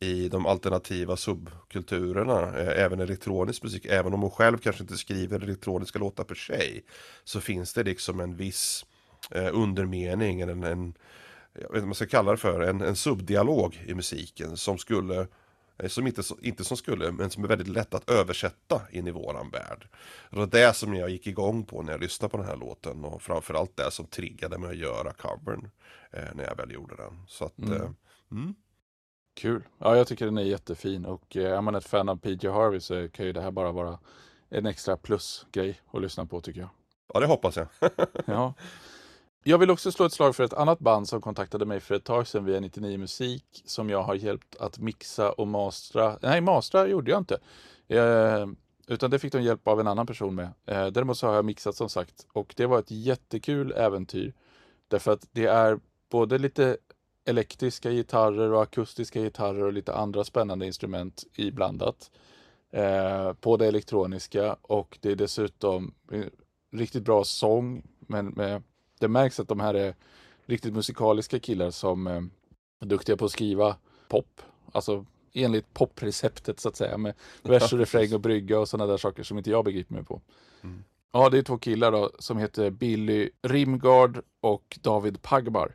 i 0.00 0.28
de 0.28 0.46
alternativa 0.46 1.16
subkulturerna, 1.16 2.58
eh, 2.58 2.84
även 2.84 3.00
elektronisk 3.00 3.62
musik, 3.62 3.86
även 3.86 4.14
om 4.14 4.22
hon 4.22 4.30
själv 4.30 4.58
kanske 4.58 4.82
inte 4.82 4.96
skriver 4.96 5.40
elektroniska 5.40 5.98
låtar 5.98 6.24
per 6.24 6.34
sig, 6.34 6.84
så 7.24 7.40
finns 7.40 7.74
det 7.74 7.82
liksom 7.82 8.20
en 8.20 8.36
viss 8.36 8.86
eh, 9.30 9.48
undermening, 9.52 10.40
en, 10.40 10.64
en, 10.64 10.94
jag 11.52 11.60
vet 11.60 11.68
inte 11.68 11.78
vad 11.78 11.84
man 11.84 11.94
ska 11.94 12.06
kalla 12.06 12.30
det 12.30 12.36
för, 12.36 12.60
en, 12.60 12.80
en 12.80 12.96
subdialog 12.96 13.84
i 13.86 13.94
musiken 13.94 14.56
som 14.56 14.78
skulle 14.78 15.26
eh, 15.78 15.88
som 15.88 16.06
inte, 16.06 16.22
inte 16.42 16.64
som 16.64 16.76
skulle, 16.76 17.12
men 17.12 17.30
som 17.30 17.44
är 17.44 17.48
väldigt 17.48 17.68
lätt 17.68 17.94
att 17.94 18.10
översätta 18.10 18.82
in 18.90 19.06
i 19.06 19.10
våran 19.10 19.50
värld. 19.50 19.88
Det 20.30 20.38
var 20.38 20.46
det 20.46 20.76
som 20.76 20.94
jag 20.94 21.10
gick 21.10 21.26
igång 21.26 21.64
på 21.64 21.82
när 21.82 21.92
jag 21.92 22.00
lyssnade 22.00 22.30
på 22.30 22.36
den 22.36 22.46
här 22.46 22.56
låten 22.56 23.04
och 23.04 23.22
framförallt 23.22 23.76
det 23.76 23.90
som 23.90 24.06
triggade 24.06 24.58
mig 24.58 24.70
att 24.70 24.76
göra 24.76 25.12
covern 25.12 25.70
eh, 26.10 26.34
när 26.34 26.44
jag 26.44 26.56
väl 26.56 26.72
gjorde 26.72 26.96
den. 26.96 27.24
Så 27.28 27.44
att, 27.44 27.58
mm. 27.58 27.72
Eh, 27.72 27.90
mm. 28.32 28.54
Kul. 29.38 29.62
Ja, 29.78 29.96
jag 29.96 30.06
tycker 30.06 30.24
den 30.24 30.38
är 30.38 30.42
jättefin 30.42 31.04
och 31.06 31.36
eh, 31.36 31.56
är 31.56 31.60
man 31.60 31.74
ett 31.74 31.86
fan 31.86 32.08
av 32.08 32.16
PJ 32.16 32.48
Harvey 32.48 32.80
så 32.80 33.08
kan 33.08 33.26
ju 33.26 33.32
det 33.32 33.40
här 33.40 33.50
bara 33.50 33.72
vara 33.72 33.98
en 34.48 34.66
extra 34.66 34.96
plusgrej 34.96 35.80
att 35.92 36.02
lyssna 36.02 36.26
på 36.26 36.40
tycker 36.40 36.60
jag. 36.60 36.68
Ja, 37.14 37.20
det 37.20 37.26
hoppas 37.26 37.56
jag. 37.56 37.66
ja. 38.24 38.54
Jag 39.44 39.58
vill 39.58 39.70
också 39.70 39.92
slå 39.92 40.06
ett 40.06 40.12
slag 40.12 40.36
för 40.36 40.44
ett 40.44 40.52
annat 40.52 40.78
band 40.78 41.08
som 41.08 41.20
kontaktade 41.20 41.66
mig 41.66 41.80
för 41.80 41.94
ett 41.94 42.04
tag 42.04 42.26
sedan 42.26 42.44
via 42.44 42.60
99 42.60 42.98
Musik 42.98 43.62
som 43.64 43.90
jag 43.90 44.02
har 44.02 44.14
hjälpt 44.14 44.56
att 44.56 44.78
mixa 44.78 45.32
och 45.32 45.48
mastra. 45.48 46.18
Nej, 46.22 46.40
mastra 46.40 46.86
gjorde 46.86 47.10
jag 47.10 47.20
inte. 47.20 47.38
Eh, 47.88 48.46
utan 48.86 49.10
det 49.10 49.18
fick 49.18 49.32
de 49.32 49.42
hjälp 49.42 49.68
av 49.68 49.80
en 49.80 49.86
annan 49.86 50.06
person 50.06 50.34
med. 50.34 50.48
Eh, 50.66 50.86
däremot 50.86 51.18
så 51.18 51.26
har 51.26 51.34
jag 51.34 51.44
mixat 51.44 51.76
som 51.76 51.88
sagt 51.88 52.26
och 52.32 52.54
det 52.56 52.66
var 52.66 52.78
ett 52.78 52.90
jättekul 52.90 53.72
äventyr. 53.72 54.34
Därför 54.88 55.12
att 55.12 55.28
det 55.32 55.46
är 55.46 55.78
både 56.10 56.38
lite 56.38 56.76
elektriska 57.28 57.90
gitarrer 57.90 58.52
och 58.52 58.62
akustiska 58.62 59.20
gitarrer 59.20 59.62
och 59.62 59.72
lite 59.72 59.94
andra 59.94 60.24
spännande 60.24 60.66
instrument 60.66 61.24
iblandat 61.34 62.10
eh, 62.70 63.32
på 63.32 63.56
det 63.56 63.66
elektroniska 63.66 64.56
och 64.62 64.98
det 65.00 65.10
är 65.10 65.16
dessutom 65.16 65.94
riktigt 66.72 67.02
bra 67.02 67.24
sång. 67.24 67.82
Men 67.98 68.26
med, 68.26 68.62
det 68.98 69.08
märks 69.08 69.40
att 69.40 69.48
de 69.48 69.60
här 69.60 69.74
är 69.74 69.94
riktigt 70.46 70.74
musikaliska 70.74 71.38
killar 71.38 71.70
som 71.70 72.06
eh, 72.06 72.22
är 72.80 72.86
duktiga 72.86 73.16
på 73.16 73.24
att 73.24 73.30
skriva 73.30 73.76
pop, 74.08 74.40
alltså 74.72 75.04
enligt 75.32 75.74
popreceptet 75.74 76.60
så 76.60 76.68
att 76.68 76.76
säga 76.76 76.98
med 76.98 77.14
vers 77.42 77.72
och 77.72 77.78
refräng 77.78 78.14
och 78.14 78.20
brygga 78.20 78.58
och 78.58 78.68
sådana 78.68 78.90
där 78.90 78.98
saker 78.98 79.22
som 79.22 79.38
inte 79.38 79.50
jag 79.50 79.64
begriper 79.64 79.94
mig 79.94 80.04
på. 80.04 80.20
Mm. 80.62 80.84
Ja, 81.12 81.28
det 81.28 81.38
är 81.38 81.42
två 81.42 81.58
killar 81.58 81.92
då 81.92 82.10
som 82.18 82.38
heter 82.38 82.70
Billy 82.70 83.30
Rimgard 83.42 84.22
och 84.40 84.78
David 84.82 85.22
Pagbar. 85.22 85.74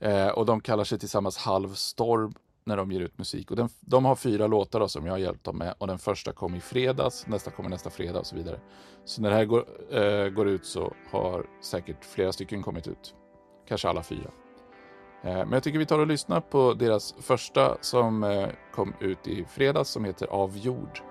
Eh, 0.00 0.28
och 0.28 0.46
de 0.46 0.60
kallar 0.60 0.84
sig 0.84 0.98
tillsammans 0.98 1.38
Halvstorm 1.38 2.34
när 2.64 2.76
de 2.76 2.92
ger 2.92 3.00
ut 3.00 3.18
musik. 3.18 3.50
Och 3.50 3.56
den, 3.56 3.68
de 3.80 4.04
har 4.04 4.16
fyra 4.16 4.46
låtar 4.46 4.80
då, 4.80 4.88
som 4.88 5.06
jag 5.06 5.12
har 5.12 5.18
hjälpt 5.18 5.44
dem 5.44 5.58
med. 5.58 5.74
Och 5.78 5.86
den 5.86 5.98
första 5.98 6.32
kom 6.32 6.54
i 6.54 6.60
fredags, 6.60 7.26
nästa 7.26 7.50
kommer 7.50 7.70
nästa 7.70 7.90
fredag 7.90 8.18
och 8.18 8.26
så 8.26 8.36
vidare. 8.36 8.60
Så 9.04 9.22
när 9.22 9.30
det 9.30 9.36
här 9.36 9.44
går, 9.44 9.64
eh, 9.94 10.28
går 10.28 10.48
ut 10.48 10.66
så 10.66 10.94
har 11.10 11.46
säkert 11.62 12.04
flera 12.04 12.32
stycken 12.32 12.62
kommit 12.62 12.86
ut. 12.86 13.14
Kanske 13.68 13.88
alla 13.88 14.02
fyra. 14.02 14.30
Eh, 15.22 15.32
men 15.32 15.52
jag 15.52 15.62
tycker 15.62 15.78
vi 15.78 15.86
tar 15.86 15.98
och 15.98 16.06
lyssnar 16.06 16.40
på 16.40 16.74
deras 16.74 17.14
första 17.20 17.78
som 17.80 18.24
eh, 18.24 18.48
kom 18.74 18.94
ut 19.00 19.28
i 19.28 19.44
fredags 19.44 19.90
som 19.90 20.04
heter 20.04 20.26
Av 20.26 20.56
jord. 20.56 21.09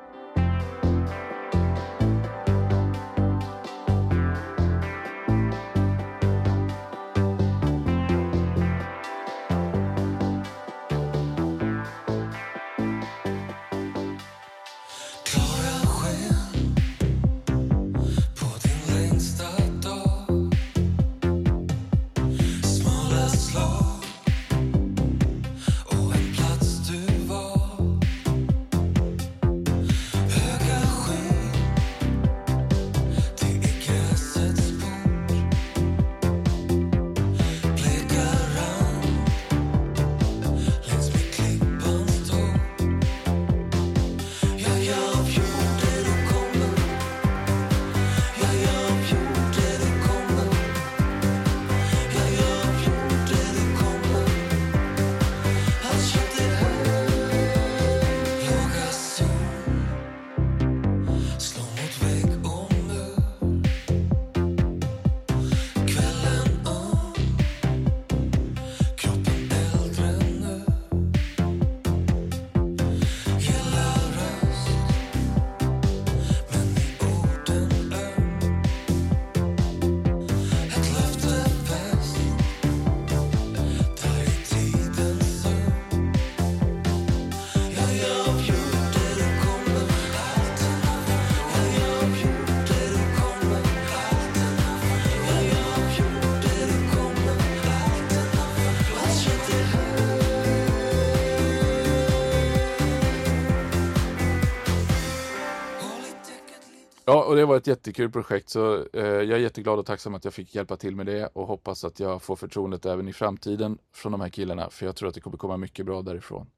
Ja, 107.09 107.23
och 107.23 107.35
det 107.35 107.45
var 107.45 107.57
ett 107.57 107.67
jättekul 107.67 108.09
projekt 108.11 108.49
så 108.49 108.85
eh, 108.93 109.03
jag 109.03 109.31
är 109.31 109.37
jätteglad 109.37 109.79
och 109.79 109.85
tacksam 109.85 110.15
att 110.15 110.25
jag 110.25 110.33
fick 110.33 110.55
hjälpa 110.55 110.77
till 110.77 110.95
med 110.95 111.05
det 111.05 111.27
och 111.33 111.47
hoppas 111.47 111.83
att 111.83 111.99
jag 111.99 112.21
får 112.21 112.35
förtroendet 112.35 112.85
även 112.85 113.07
i 113.07 113.13
framtiden 113.13 113.77
från 113.93 114.11
de 114.11 114.21
här 114.21 114.29
killarna 114.29 114.69
för 114.69 114.85
jag 114.85 114.95
tror 114.95 115.09
att 115.09 115.15
det 115.15 115.21
kommer 115.21 115.37
komma 115.37 115.57
mycket 115.57 115.85
bra 115.85 116.01
därifrån. 116.01 116.49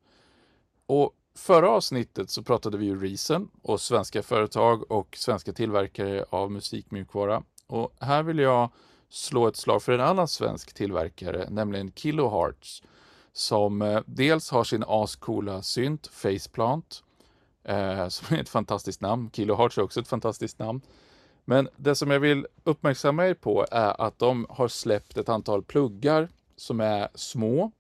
Och 0.86 1.12
förra 1.36 1.70
avsnittet 1.70 2.29
så 2.29 2.43
pratade 2.43 2.77
vi 2.77 2.86
ju 2.86 3.01
Reason 3.01 3.50
och 3.62 3.81
svenska 3.81 4.24
företag 4.24 4.91
och 4.91 5.17
svenska 5.17 5.53
tillverkare 5.53 6.25
av 6.29 6.51
musikmjukvara. 6.51 7.43
Och 7.67 7.93
här 8.00 8.24
vill 8.24 8.39
jag 8.39 8.70
slå 9.10 9.48
ett 9.48 9.58
slag 9.58 9.84
för 9.84 9.91
en 9.91 10.01
annan 10.01 10.27
svensk 10.27 10.74
tillverkare, 10.74 11.48
nämligen 11.50 11.91
Kilohearts, 11.91 12.84
som 13.34 13.81
eh, 13.81 14.01
dels 14.05 14.51
har 14.51 14.63
sin 14.63 14.84
ascoola 14.88 15.62
synt 15.62 16.08
Faceplant 16.08 17.03
Eh, 17.63 18.08
som 18.08 18.36
är 18.38 18.41
ett 18.41 18.50
fantastiskt 18.50 19.01
namn. 19.01 19.30
Kilohertz 19.34 19.77
är 19.77 19.82
också 19.82 20.00
ett 20.00 20.08
fantastiskt 20.08 20.60
namn. 20.60 20.82
Men 21.46 21.70
det 21.77 21.96
som 21.96 22.12
jag 22.12 22.20
vill 22.20 22.48
uppmärksamma 22.63 23.27
er 23.27 23.34
på 23.34 23.65
är 23.72 24.01
att 24.01 24.20
de 24.20 24.46
har 24.50 24.68
släppt 24.68 25.18
ett 25.18 25.30
antal 25.30 25.63
pluggar 25.63 26.30
som 26.56 26.80
är 26.80 27.08
små 27.15 27.72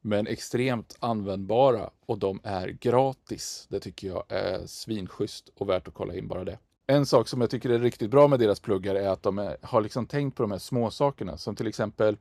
men 0.00 0.26
extremt 0.26 0.96
användbara 1.00 1.90
och 2.06 2.18
de 2.18 2.40
är 2.42 2.68
gratis. 2.68 3.66
Det 3.70 3.80
tycker 3.80 4.08
jag 4.08 4.24
är 4.28 4.66
svinschysst 4.66 5.50
och 5.56 5.68
värt 5.68 5.88
att 5.88 5.94
kolla 5.94 6.14
in 6.14 6.28
bara 6.28 6.44
det. 6.44 6.58
En 6.86 7.06
sak 7.06 7.28
som 7.28 7.40
jag 7.40 7.50
tycker 7.50 7.70
är 7.70 7.78
riktigt 7.78 8.10
bra 8.10 8.28
med 8.28 8.38
deras 8.38 8.60
pluggar 8.60 8.94
är 8.94 9.08
att 9.08 9.22
de 9.22 9.38
är, 9.38 9.56
har 9.62 9.80
liksom 9.80 10.06
tänkt 10.06 10.36
på 10.36 10.42
de 10.42 10.50
här 10.50 10.58
små 10.58 10.90
sakerna 10.90 11.38
som 11.38 11.56
till 11.56 11.66
exempel 11.66 12.16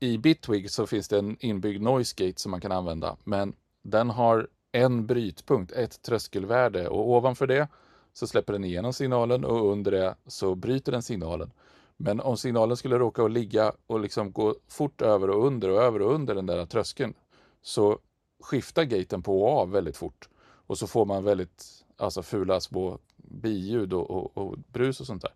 i 0.00 0.18
Bitwig 0.18 0.70
så 0.70 0.86
finns 0.86 1.08
det 1.08 1.18
en 1.18 1.36
inbyggd 1.40 1.82
noise 1.82 2.14
gate 2.16 2.40
som 2.40 2.50
man 2.50 2.60
kan 2.60 2.72
använda, 2.72 3.16
men 3.24 3.54
den 3.82 4.10
har 4.10 4.48
en 4.72 5.06
brytpunkt, 5.06 5.72
ett 5.72 6.02
tröskelvärde 6.02 6.88
och 6.88 7.10
ovanför 7.10 7.46
det 7.46 7.68
så 8.12 8.26
släpper 8.26 8.52
den 8.52 8.64
igenom 8.64 8.92
signalen 8.92 9.44
och 9.44 9.72
under 9.72 9.90
det 9.90 10.14
så 10.26 10.54
bryter 10.54 10.92
den 10.92 11.02
signalen. 11.02 11.52
Men 11.96 12.20
om 12.20 12.36
signalen 12.36 12.76
skulle 12.76 12.98
råka 12.98 13.24
att 13.24 13.30
ligga 13.30 13.72
och 13.86 14.00
liksom 14.00 14.32
gå 14.32 14.54
fort 14.68 15.02
över 15.02 15.30
och 15.30 15.46
under 15.46 15.68
och 15.68 15.82
över 15.82 16.02
och 16.02 16.14
under 16.14 16.34
den 16.34 16.46
där 16.46 16.66
tröskeln 16.66 17.14
så 17.62 17.98
skiftar 18.42 18.84
gaten 18.84 19.22
på 19.22 19.42
och 19.42 19.58
av 19.58 19.70
väldigt 19.70 19.96
fort 19.96 20.28
och 20.66 20.78
så 20.78 20.86
får 20.86 21.04
man 21.04 21.24
väldigt 21.24 21.84
alltså 21.96 22.22
fula 22.22 22.60
små 22.60 22.98
biljud 23.16 23.92
och, 23.92 24.10
och, 24.10 24.38
och 24.38 24.58
brus 24.58 25.00
och 25.00 25.06
sånt 25.06 25.22
där. 25.22 25.32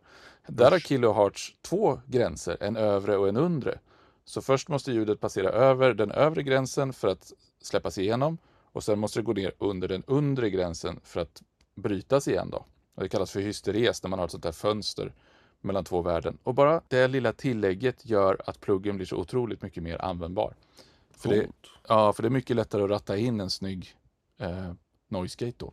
Där 0.47 0.71
har 0.71 0.79
Kilohertz 0.79 1.55
två 1.63 2.01
gränser, 2.07 2.57
en 2.61 2.77
övre 2.77 3.17
och 3.17 3.29
en 3.29 3.37
undre. 3.37 3.79
Så 4.25 4.43
först 4.43 4.69
måste 4.69 4.93
ljudet 4.93 5.21
passera 5.21 5.49
över 5.49 5.95
den 5.95 6.11
övre 6.11 6.43
gränsen 6.43 6.93
för 6.93 7.09
att 7.09 7.33
släppas 7.63 7.99
igenom 7.99 8.39
och 8.73 8.85
sen 8.85 8.99
måste 8.99 9.19
det 9.19 9.23
gå 9.23 9.33
ner 9.33 9.53
under 9.59 9.89
den 9.89 10.05
undre 10.07 10.51
gränsen 10.51 11.01
för 11.05 11.21
att 11.21 11.43
brytas 11.75 12.29
igen. 12.29 12.51
Då. 12.51 12.65
Det 12.95 13.09
kallas 13.09 13.31
för 13.31 13.41
hysteres 13.41 14.03
när 14.03 14.11
man 14.11 14.19
har 14.19 14.27
ett 14.27 14.33
sånt 14.33 14.45
här 14.45 14.53
fönster 14.53 15.13
mellan 15.61 15.85
två 15.85 16.03
värden. 16.03 16.39
Och 16.43 16.55
bara 16.55 16.83
det 16.89 17.09
lilla 17.09 17.33
tillägget 17.33 18.07
gör 18.07 18.41
att 18.47 18.61
pluggen 18.61 18.97
blir 18.97 19.07
så 19.07 19.17
otroligt 19.17 19.63
mycket 19.63 19.83
mer 19.83 20.03
användbar. 20.03 20.55
För 21.11 21.29
det, 21.29 21.47
ja, 21.89 22.13
för 22.13 22.23
det 22.23 22.29
är 22.29 22.31
mycket 22.31 22.57
lättare 22.57 22.83
att 22.83 22.91
ratta 22.91 23.17
in 23.17 23.41
en 23.41 23.51
snygg 23.51 23.95
eh, 24.39 24.73
noise 25.09 25.45
gate 25.45 25.57
då. 25.59 25.73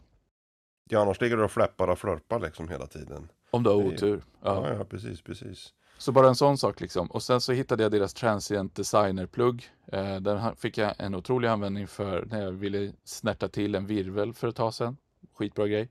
Ja, 0.89 1.01
annars 1.01 1.22
ligger 1.22 1.38
du 1.38 1.44
och 1.44 1.51
fläppar 1.51 1.88
och 1.88 2.00
flörpar 2.00 2.39
liksom 2.39 2.70
hela 2.70 2.88
tiden. 2.88 3.29
Om 3.51 3.63
du 3.63 3.70
har 3.70 3.77
otur. 3.77 4.24
Ja. 4.41 4.68
ja, 4.68 4.74
ja, 4.74 4.84
precis, 4.84 5.22
precis. 5.22 5.74
Så 6.00 6.12
bara 6.12 6.27
en 6.27 6.36
sån 6.36 6.58
sak 6.58 6.82
liksom. 6.82 7.08
Och 7.08 7.24
sen 7.24 7.41
så 7.41 7.51
hittade 7.51 7.84
jag 7.84 7.91
deras 7.91 8.13
Transient 8.13 8.75
Designer-plugg. 8.75 9.70
Eh, 9.88 10.15
den 10.15 10.56
fick 10.56 10.77
jag 10.77 10.94
en 10.98 11.15
otrolig 11.15 11.48
användning 11.48 11.88
för 11.88 12.25
när 12.25 12.41
jag 12.41 12.51
ville 12.51 12.94
snärta 13.03 13.48
till 13.48 13.75
en 13.75 13.86
virvel 13.86 14.34
för 14.34 14.48
ett 14.48 14.56
tag 14.56 14.74
sedan. 14.74 14.98
Skitbra 15.34 15.68
grej. 15.68 15.89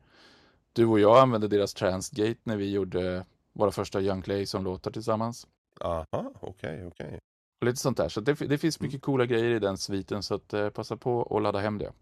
Du 0.72 0.86
och 0.86 1.00
jag 1.00 1.18
använde 1.18 1.48
deras 1.48 1.74
Transgate 1.74 2.40
när 2.42 2.56
vi 2.56 2.70
gjorde 2.70 3.24
våra 3.52 3.70
första 3.70 4.00
Young 4.00 4.22
Clay 4.22 4.46
som 4.46 4.64
låtar 4.64 4.90
tillsammans. 4.90 5.46
Aha, 5.80 6.06
okej, 6.12 6.30
okay, 6.40 6.84
okej. 6.84 7.06
Okay. 7.06 7.18
Och 7.60 7.66
lite 7.66 7.78
sånt 7.78 7.96
där. 7.96 8.08
Så 8.08 8.20
det, 8.20 8.34
det 8.34 8.58
finns 8.58 8.80
mycket 8.80 9.02
coola 9.02 9.26
grejer 9.26 9.50
i 9.50 9.58
den 9.58 9.78
sviten 9.78 10.22
så 10.22 10.34
att 10.34 10.52
eh, 10.52 10.70
passa 10.70 10.96
på 10.96 11.36
att 11.36 11.42
ladda 11.42 11.58
hem 11.58 11.78
det. 11.78 11.92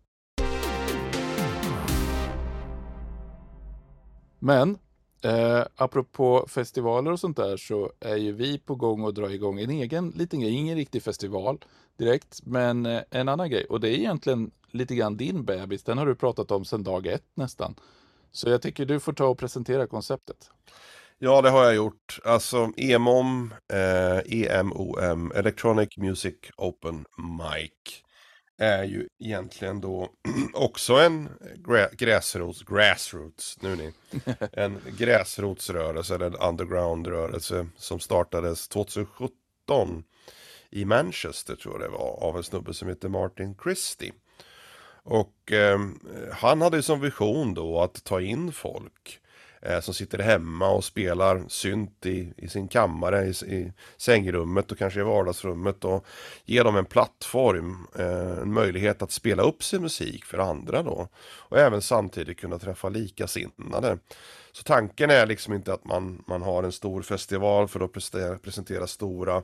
Men 4.38 4.78
eh, 5.22 5.62
apropå 5.76 6.46
festivaler 6.48 7.12
och 7.12 7.20
sånt 7.20 7.36
där 7.36 7.56
så 7.56 7.92
är 8.00 8.16
ju 8.16 8.32
vi 8.32 8.58
på 8.58 8.74
gång 8.74 9.06
att 9.06 9.14
dra 9.14 9.32
igång 9.32 9.60
en 9.60 9.70
egen 9.70 10.10
liten 10.10 10.40
grej, 10.40 10.52
ingen 10.52 10.76
riktig 10.76 11.02
festival 11.02 11.58
direkt, 11.96 12.40
men 12.44 12.86
eh, 12.86 13.02
en 13.10 13.28
annan 13.28 13.50
grej. 13.50 13.64
Och 13.64 13.80
det 13.80 13.88
är 13.88 13.94
egentligen 13.94 14.50
lite 14.70 14.94
grann 14.94 15.16
din 15.16 15.44
bebis, 15.44 15.82
den 15.82 15.98
har 15.98 16.06
du 16.06 16.14
pratat 16.14 16.50
om 16.50 16.64
sedan 16.64 16.82
dag 16.82 17.06
ett 17.06 17.26
nästan. 17.34 17.74
Så 18.32 18.48
jag 18.48 18.62
tycker 18.62 18.84
du 18.84 19.00
får 19.00 19.12
ta 19.12 19.26
och 19.26 19.38
presentera 19.38 19.86
konceptet. 19.86 20.50
Ja, 21.18 21.42
det 21.42 21.50
har 21.50 21.64
jag 21.64 21.74
gjort. 21.74 22.18
Alltså 22.24 22.72
EMOM, 22.76 23.54
eh, 23.72 24.42
EMOM, 24.42 25.32
Electronic 25.34 25.96
Music 25.96 26.34
Open 26.56 27.04
Mic, 27.18 28.02
är 28.58 28.84
ju 28.84 29.08
egentligen 29.18 29.80
då 29.80 30.10
också 30.54 30.94
en 30.94 31.28
gräsrots, 31.92 32.62
grassroots, 32.62 33.58
nu 33.60 33.76
ni, 33.76 33.92
en 34.52 34.80
gräsrotsrörelse 34.98 36.14
eller 36.14 36.26
en 36.26 36.36
undergroundrörelse 36.36 37.66
som 37.76 38.00
startades 38.00 38.68
2017 38.68 40.04
i 40.70 40.84
Manchester 40.84 41.56
tror 41.56 41.74
jag 41.74 41.90
det 41.90 41.98
var, 41.98 42.22
av 42.22 42.36
en 42.36 42.42
snubbe 42.42 42.74
som 42.74 42.88
heter 42.88 43.08
Martin 43.08 43.56
Christie. 43.62 44.12
Och 45.02 45.52
eh, 45.52 45.78
han 46.32 46.60
hade 46.60 46.82
som 46.82 47.00
vision 47.00 47.54
då 47.54 47.80
att 47.80 48.04
ta 48.04 48.20
in 48.20 48.52
folk 48.52 49.20
eh, 49.62 49.80
som 49.80 49.94
sitter 49.94 50.18
hemma 50.18 50.68
och 50.70 50.84
spelar 50.84 51.44
synt 51.48 52.06
i, 52.06 52.32
i 52.36 52.48
sin 52.48 52.68
kammare, 52.68 53.26
i, 53.26 53.30
i 53.30 53.72
sängrummet 53.96 54.72
och 54.72 54.78
kanske 54.78 55.00
i 55.00 55.02
vardagsrummet 55.02 55.84
och 55.84 56.06
ge 56.44 56.62
dem 56.62 56.76
en 56.76 56.84
plattform, 56.84 57.86
eh, 57.98 58.38
en 58.42 58.52
möjlighet 58.52 59.02
att 59.02 59.12
spela 59.12 59.42
upp 59.42 59.64
sin 59.64 59.82
musik 59.82 60.24
för 60.24 60.38
andra 60.38 60.82
då. 60.82 61.08
Och 61.22 61.58
även 61.58 61.82
samtidigt 61.82 62.40
kunna 62.40 62.58
träffa 62.58 62.88
likasinnade. 62.88 63.98
Så 64.52 64.62
tanken 64.62 65.10
är 65.10 65.26
liksom 65.26 65.54
inte 65.54 65.72
att 65.72 65.84
man, 65.84 66.24
man 66.26 66.42
har 66.42 66.62
en 66.62 66.72
stor 66.72 67.02
festival 67.02 67.68
för 67.68 67.80
att 67.80 67.92
presentera, 67.92 68.38
presentera 68.38 68.86
stora 68.86 69.42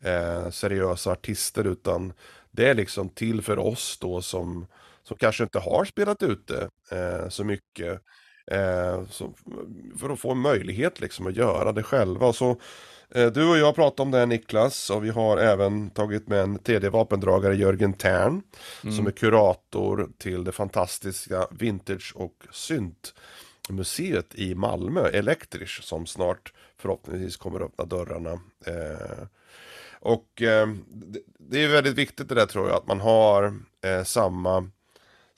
eh, 0.00 0.50
seriösa 0.50 1.12
artister 1.12 1.66
utan 1.66 2.12
det 2.50 2.68
är 2.68 2.74
liksom 2.74 3.08
till 3.08 3.42
för 3.42 3.58
oss 3.58 3.98
då 4.00 4.22
som, 4.22 4.66
som 5.02 5.16
kanske 5.16 5.42
inte 5.42 5.58
har 5.58 5.84
spelat 5.84 6.22
ute 6.22 6.70
eh, 6.90 7.28
så 7.28 7.44
mycket 7.44 8.02
Eh, 8.50 9.04
så, 9.10 9.32
för 9.98 10.10
att 10.10 10.20
få 10.20 10.32
en 10.32 10.38
möjlighet 10.38 11.00
liksom 11.00 11.26
att 11.26 11.36
göra 11.36 11.72
det 11.72 11.82
själva. 11.82 12.32
Så, 12.32 12.50
eh, 13.10 13.26
du 13.26 13.48
och 13.48 13.58
jag 13.58 13.74
pratade 13.74 14.02
om 14.02 14.10
det 14.10 14.18
här 14.18 14.26
Niklas 14.26 14.90
och 14.90 15.04
vi 15.04 15.10
har 15.10 15.36
även 15.36 15.90
tagit 15.90 16.28
med 16.28 16.40
en 16.40 16.58
tredje 16.58 16.90
vapendragare 16.90 17.56
Jörgen 17.56 17.92
Tern 17.92 18.42
mm. 18.82 18.96
som 18.96 19.06
är 19.06 19.10
kurator 19.10 20.08
till 20.18 20.44
det 20.44 20.52
fantastiska 20.52 21.46
Vintage 21.50 22.12
och 22.16 22.46
Synt 22.50 23.14
museet 23.70 24.34
i 24.34 24.54
Malmö, 24.54 25.08
Elektrisch, 25.08 25.82
som 25.82 26.06
snart 26.06 26.52
förhoppningsvis 26.76 27.36
kommer 27.36 27.60
öppna 27.60 27.84
dörrarna. 27.84 28.40
Eh, 28.66 29.26
och 30.00 30.42
eh, 30.42 30.68
det, 30.88 31.20
det, 31.38 31.64
är 31.64 31.68
väldigt 31.68 31.94
viktigt 31.94 32.28
det 32.28 32.34
där 32.34 32.46
tror 32.46 32.68
jag, 32.68 32.76
att 32.76 32.86
man 32.86 33.00
har 33.00 33.54
eh, 33.84 34.04
samma 34.04 34.70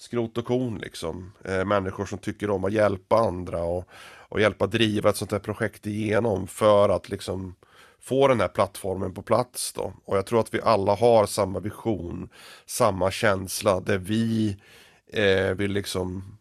skrot 0.01 0.39
och 0.39 0.45
korn 0.45 0.79
liksom. 0.79 1.33
Eh, 1.45 1.65
människor 1.65 2.07
som 2.07 2.19
tycker 2.19 2.51
om 2.51 2.65
att 2.65 2.73
hjälpa 2.73 3.17
andra 3.17 3.63
och, 3.63 3.89
och 4.29 4.41
hjälpa 4.41 4.67
driva 4.67 5.11
ett 5.11 5.17
sånt 5.17 5.33
här 5.33 5.39
projekt 5.39 5.87
igenom 5.87 6.47
för 6.47 6.89
att 6.89 7.09
liksom 7.09 7.55
få 8.01 8.29
den 8.29 8.41
här 8.41 8.49
plattformen 8.49 9.15
på 9.15 9.23
plats 9.23 9.73
då. 9.73 9.93
Och 10.05 10.17
jag 10.17 10.27
tror 10.27 10.41
att 10.41 10.55
vi 10.55 10.61
alla 10.61 10.95
har 10.95 11.27
samma 11.27 11.61
vision, 11.61 12.29
samma 12.67 13.11
känsla 13.11 13.81
där 13.81 13.99
vi 13.99 14.57
eh, 15.13 15.55
vill 15.55 15.73
liksom 15.73 16.39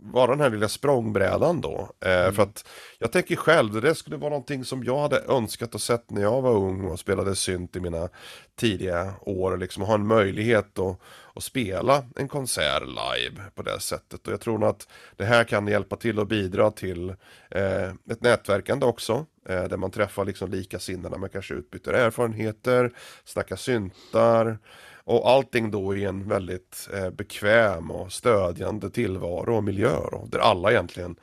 vara 0.00 0.30
den 0.30 0.40
här 0.40 0.50
lilla 0.50 0.68
språngbrädan 0.68 1.60
då. 1.60 1.90
Eh, 2.04 2.20
mm. 2.20 2.34
För 2.34 2.42
att 2.42 2.68
jag 2.98 3.12
tänker 3.12 3.36
själv, 3.36 3.80
det 3.80 3.94
skulle 3.94 4.16
vara 4.16 4.30
någonting 4.30 4.64
som 4.64 4.84
jag 4.84 4.98
hade 4.98 5.20
önskat 5.28 5.74
och 5.74 5.80
sett 5.80 6.10
när 6.10 6.22
jag 6.22 6.42
var 6.42 6.52
ung 6.52 6.84
och 6.84 6.98
spelade 6.98 7.36
synt 7.36 7.76
i 7.76 7.80
mina 7.80 8.08
tidiga 8.56 9.14
år. 9.20 9.56
Liksom 9.56 9.82
ha 9.82 9.94
en 9.94 10.06
möjlighet 10.06 10.78
att, 10.78 11.00
att 11.34 11.42
spela 11.42 12.04
en 12.16 12.28
konsert 12.28 12.82
live 12.82 13.42
på 13.54 13.62
det 13.62 13.80
sättet. 13.80 14.26
Och 14.26 14.32
jag 14.32 14.40
tror 14.40 14.58
nog 14.58 14.68
att 14.68 14.88
det 15.16 15.24
här 15.24 15.44
kan 15.44 15.68
hjälpa 15.68 15.96
till 15.96 16.18
att 16.18 16.28
bidra 16.28 16.70
till 16.70 17.08
eh, 17.50 17.88
ett 18.10 18.22
nätverkande 18.22 18.86
också. 18.86 19.26
Eh, 19.48 19.64
där 19.64 19.76
man 19.76 19.90
träffar 19.90 20.24
liksom 20.24 20.50
likasinnade, 20.50 21.18
man 21.18 21.30
kanske 21.30 21.54
utbyter 21.54 21.92
erfarenheter, 21.92 22.92
snackar 23.24 23.56
syntar. 23.56 24.58
Och 25.08 25.30
allting 25.30 25.70
då 25.70 25.96
i 25.96 26.04
en 26.04 26.28
väldigt 26.28 26.88
eh, 26.92 27.10
bekväm 27.10 27.90
och 27.90 28.12
stödjande 28.12 28.90
tillvaro 28.90 29.56
och 29.56 29.64
miljö 29.64 29.96
då, 30.10 30.28
där 30.30 30.38
alla 30.38 30.70
egentligen 30.70 31.16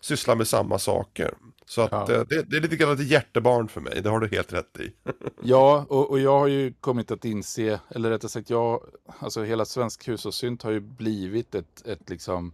sysslar 0.00 0.34
med 0.34 0.48
samma 0.48 0.78
saker. 0.78 1.34
Så 1.66 1.82
att 1.82 1.92
ja. 1.92 2.14
eh, 2.14 2.22
det, 2.28 2.42
det, 2.42 2.56
är 2.56 2.60
lite 2.60 2.76
grann 2.76 2.92
ett 2.92 3.10
hjärtebarn 3.10 3.68
för 3.68 3.80
mig, 3.80 4.00
det 4.02 4.10
har 4.10 4.20
du 4.20 4.28
helt 4.28 4.52
rätt 4.52 4.80
i. 4.80 4.92
ja, 5.42 5.86
och, 5.88 6.10
och, 6.10 6.20
jag 6.20 6.38
har 6.38 6.46
ju 6.46 6.72
kommit 6.80 7.10
att 7.10 7.24
inse, 7.24 7.80
eller 7.88 8.10
rättare 8.10 8.28
sagt 8.28 8.50
jag, 8.50 8.82
alltså 9.18 9.44
hela 9.44 9.64
svensk 9.64 10.08
hushållssynt 10.08 10.62
har 10.62 10.70
ju 10.70 10.80
blivit 10.80 11.54
ett, 11.54 11.86
ett 11.86 12.10
liksom 12.10 12.52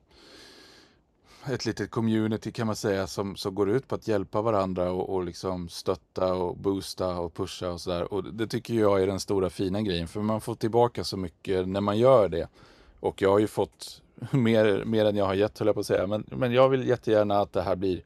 ett 1.50 1.66
litet 1.66 1.90
community 1.90 2.52
kan 2.52 2.66
man 2.66 2.76
säga 2.76 3.06
som, 3.06 3.36
som 3.36 3.54
går 3.54 3.70
ut 3.70 3.88
på 3.88 3.94
att 3.94 4.08
hjälpa 4.08 4.42
varandra 4.42 4.90
och, 4.92 5.14
och 5.14 5.24
liksom 5.24 5.68
stötta 5.68 6.34
och 6.34 6.56
boosta 6.56 7.18
och 7.18 7.34
pusha 7.34 7.70
och 7.70 7.80
sådär. 7.80 8.12
Och 8.12 8.34
det 8.34 8.46
tycker 8.46 8.74
jag 8.74 9.02
är 9.02 9.06
den 9.06 9.20
stora 9.20 9.50
fina 9.50 9.82
grejen 9.82 10.08
för 10.08 10.20
man 10.20 10.40
får 10.40 10.54
tillbaka 10.54 11.04
så 11.04 11.16
mycket 11.16 11.68
när 11.68 11.80
man 11.80 11.98
gör 11.98 12.28
det. 12.28 12.48
Och 13.00 13.22
jag 13.22 13.30
har 13.30 13.38
ju 13.38 13.46
fått 13.46 14.02
mer, 14.30 14.84
mer 14.84 15.04
än 15.04 15.16
jag 15.16 15.24
har 15.24 15.34
gett 15.34 15.58
höll 15.58 15.66
jag 15.66 15.74
på 15.74 15.80
att 15.80 15.86
säga. 15.86 16.06
Men, 16.06 16.24
men 16.26 16.52
jag 16.52 16.68
vill 16.68 16.88
jättegärna 16.88 17.40
att 17.40 17.52
det 17.52 17.62
här 17.62 17.76
blir, 17.76 18.02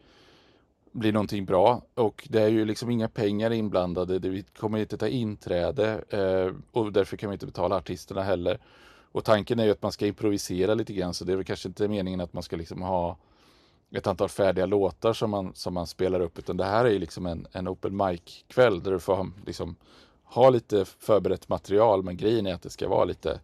blir 0.92 1.12
någonting 1.12 1.44
bra. 1.44 1.82
Och 1.94 2.28
det 2.30 2.42
är 2.42 2.48
ju 2.48 2.64
liksom 2.64 2.90
inga 2.90 3.08
pengar 3.08 3.50
inblandade. 3.50 4.18
Vi 4.18 4.42
kommer 4.42 4.78
inte 4.78 4.96
ta 4.96 5.08
inträde 5.08 6.04
eh, 6.08 6.54
och 6.72 6.92
därför 6.92 7.16
kan 7.16 7.30
vi 7.30 7.34
inte 7.34 7.46
betala 7.46 7.76
artisterna 7.76 8.22
heller. 8.22 8.58
Och 9.12 9.24
tanken 9.24 9.58
är 9.58 9.64
ju 9.64 9.70
att 9.70 9.82
man 9.82 9.92
ska 9.92 10.06
improvisera 10.06 10.74
lite 10.74 10.92
grann 10.92 11.14
så 11.14 11.24
det 11.24 11.32
är 11.32 11.36
väl 11.36 11.44
kanske 11.44 11.68
inte 11.68 11.88
meningen 11.88 12.20
att 12.20 12.32
man 12.32 12.42
ska 12.42 12.56
liksom 12.56 12.82
ha 12.82 13.16
ett 13.90 14.06
antal 14.06 14.28
färdiga 14.28 14.66
låtar 14.66 15.12
som 15.12 15.30
man, 15.30 15.54
som 15.54 15.74
man 15.74 15.86
spelar 15.86 16.20
upp, 16.20 16.38
utan 16.38 16.56
det 16.56 16.64
här 16.64 16.84
är 16.84 16.90
ju 16.90 16.98
liksom 16.98 17.26
en, 17.26 17.46
en 17.52 17.68
open 17.68 17.96
mic-kväll 17.96 18.82
där 18.82 18.90
du 18.92 19.00
får 19.00 19.30
liksom, 19.46 19.76
ha 20.24 20.50
lite 20.50 20.84
förberett 20.84 21.48
material, 21.48 22.02
men 22.02 22.16
grejen 22.16 22.46
är 22.46 22.54
att 22.54 22.62
det 22.62 22.70
ska 22.70 22.88
vara 22.88 23.04
lite, 23.04 23.40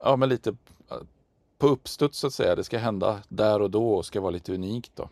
ja 0.00 0.16
men 0.16 0.28
lite 0.28 0.50
eh, 0.90 0.96
på 1.58 1.66
uppstuds 1.66 2.18
så 2.18 2.26
att 2.26 2.34
säga. 2.34 2.54
Det 2.54 2.64
ska 2.64 2.78
hända 2.78 3.22
där 3.28 3.62
och 3.62 3.70
då 3.70 3.94
och 3.94 4.06
ska 4.06 4.20
vara 4.20 4.30
lite 4.30 4.54
unikt 4.54 4.92
då. 4.94 5.08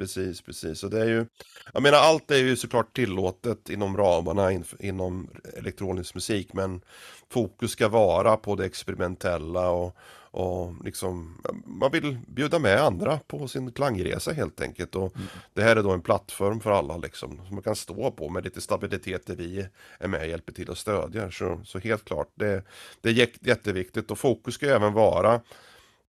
Precis, 0.00 0.42
precis. 0.42 0.84
Och 0.84 0.90
det 0.90 1.00
är 1.00 1.06
ju, 1.06 1.26
jag 1.72 1.82
menar 1.82 1.98
allt 1.98 2.30
är 2.30 2.36
ju 2.36 2.56
såklart 2.56 2.96
tillåtet 2.96 3.70
inom 3.70 3.96
ramarna 3.96 4.52
in, 4.52 4.64
inom 4.78 5.30
elektronisk 5.58 6.14
musik, 6.14 6.52
men 6.52 6.80
fokus 7.28 7.70
ska 7.70 7.88
vara 7.88 8.36
på 8.36 8.56
det 8.56 8.64
experimentella 8.64 9.70
och, 9.70 9.96
och 10.30 10.84
liksom, 10.84 11.42
man 11.66 11.90
vill 11.90 12.18
bjuda 12.26 12.58
med 12.58 12.80
andra 12.80 13.18
på 13.26 13.48
sin 13.48 13.72
klangresa 13.72 14.32
helt 14.32 14.60
enkelt. 14.60 14.94
Och 14.94 15.16
mm. 15.16 15.28
Det 15.54 15.62
här 15.62 15.76
är 15.76 15.82
då 15.82 15.90
en 15.90 16.02
plattform 16.02 16.60
för 16.60 16.70
alla 16.70 16.96
liksom, 16.96 17.40
som 17.46 17.54
man 17.54 17.62
kan 17.62 17.76
stå 17.76 18.10
på 18.10 18.28
med 18.28 18.44
lite 18.44 18.60
stabilitet 18.60 19.26
där 19.26 19.36
vi 19.36 19.66
är 19.98 20.08
med 20.08 20.20
och 20.20 20.28
hjälper 20.28 20.52
till 20.52 20.68
och 20.68 20.78
stödjer. 20.78 21.30
Så, 21.30 21.60
så 21.64 21.78
helt 21.78 22.04
klart, 22.04 22.28
det, 22.34 22.62
det 23.00 23.08
är 23.08 23.28
jätteviktigt 23.40 24.10
och 24.10 24.18
fokus 24.18 24.54
ska 24.54 24.66
även 24.66 24.92
vara 24.92 25.40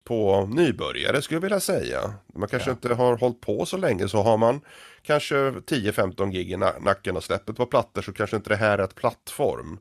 på 0.07 0.47
nybörjare 0.47 1.23
skulle 1.23 1.37
jag 1.37 1.43
vilja 1.43 1.61
säga. 1.61 2.15
Man 2.35 2.49
kanske 2.49 2.71
ja. 2.71 2.75
inte 2.75 2.95
har 2.95 3.17
hållit 3.17 3.41
på 3.41 3.67
så 3.67 3.77
länge 3.77 4.09
så 4.09 4.23
har 4.23 4.37
man 4.37 4.61
kanske 5.03 5.35
10-15 5.35 6.31
gig 6.31 6.53
i 6.53 6.57
nacken 6.57 7.17
och 7.17 7.25
släpper 7.25 7.53
på 7.53 7.67
plattor 7.67 8.03
så 8.03 8.13
kanske 8.13 8.37
inte 8.37 8.51
det 8.51 8.57
här 8.57 8.79
är 8.79 8.85
ett 8.85 8.95
plattform. 8.95 9.79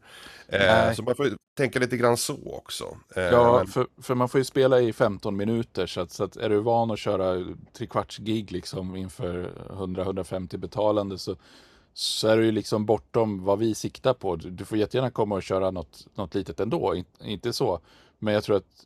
Eh, 0.47 0.93
så 0.93 1.03
man 1.03 1.15
får 1.15 1.29
tänka 1.57 1.79
lite 1.79 1.97
grann 1.97 2.17
så 2.17 2.37
också. 2.57 2.97
Eh, 3.15 3.23
ja, 3.23 3.57
men... 3.57 3.67
för, 3.67 3.87
för, 4.01 4.15
man 4.15 4.29
får 4.29 4.37
ju 4.37 4.45
spela 4.45 4.81
i 4.81 4.93
15 4.93 5.35
minuter 5.35 5.85
så 5.87 6.01
att, 6.01 6.11
så 6.11 6.23
att 6.23 6.35
är 6.35 6.49
du 6.49 6.59
van 6.59 6.91
att 6.91 6.99
köra 6.99 7.45
trekvarts 7.77 8.17
gig 8.17 8.51
liksom 8.51 8.95
inför 8.95 9.51
100-150 9.69 10.57
betalande 10.57 11.17
så 11.17 11.35
så 11.97 12.27
är 12.27 12.37
du 12.37 12.45
ju 12.45 12.51
liksom 12.51 12.85
bortom 12.85 13.43
vad 13.43 13.59
vi 13.59 13.75
siktar 13.75 14.13
på. 14.13 14.35
Du 14.35 14.65
får 14.65 14.77
jättegärna 14.77 15.11
komma 15.11 15.35
och 15.35 15.43
köra 15.43 15.71
något, 15.71 16.07
något 16.15 16.35
litet 16.35 16.59
ändå, 16.59 17.03
inte 17.19 17.53
så. 17.53 17.79
Men 18.19 18.33
jag 18.33 18.43
tror 18.43 18.57
att 18.57 18.85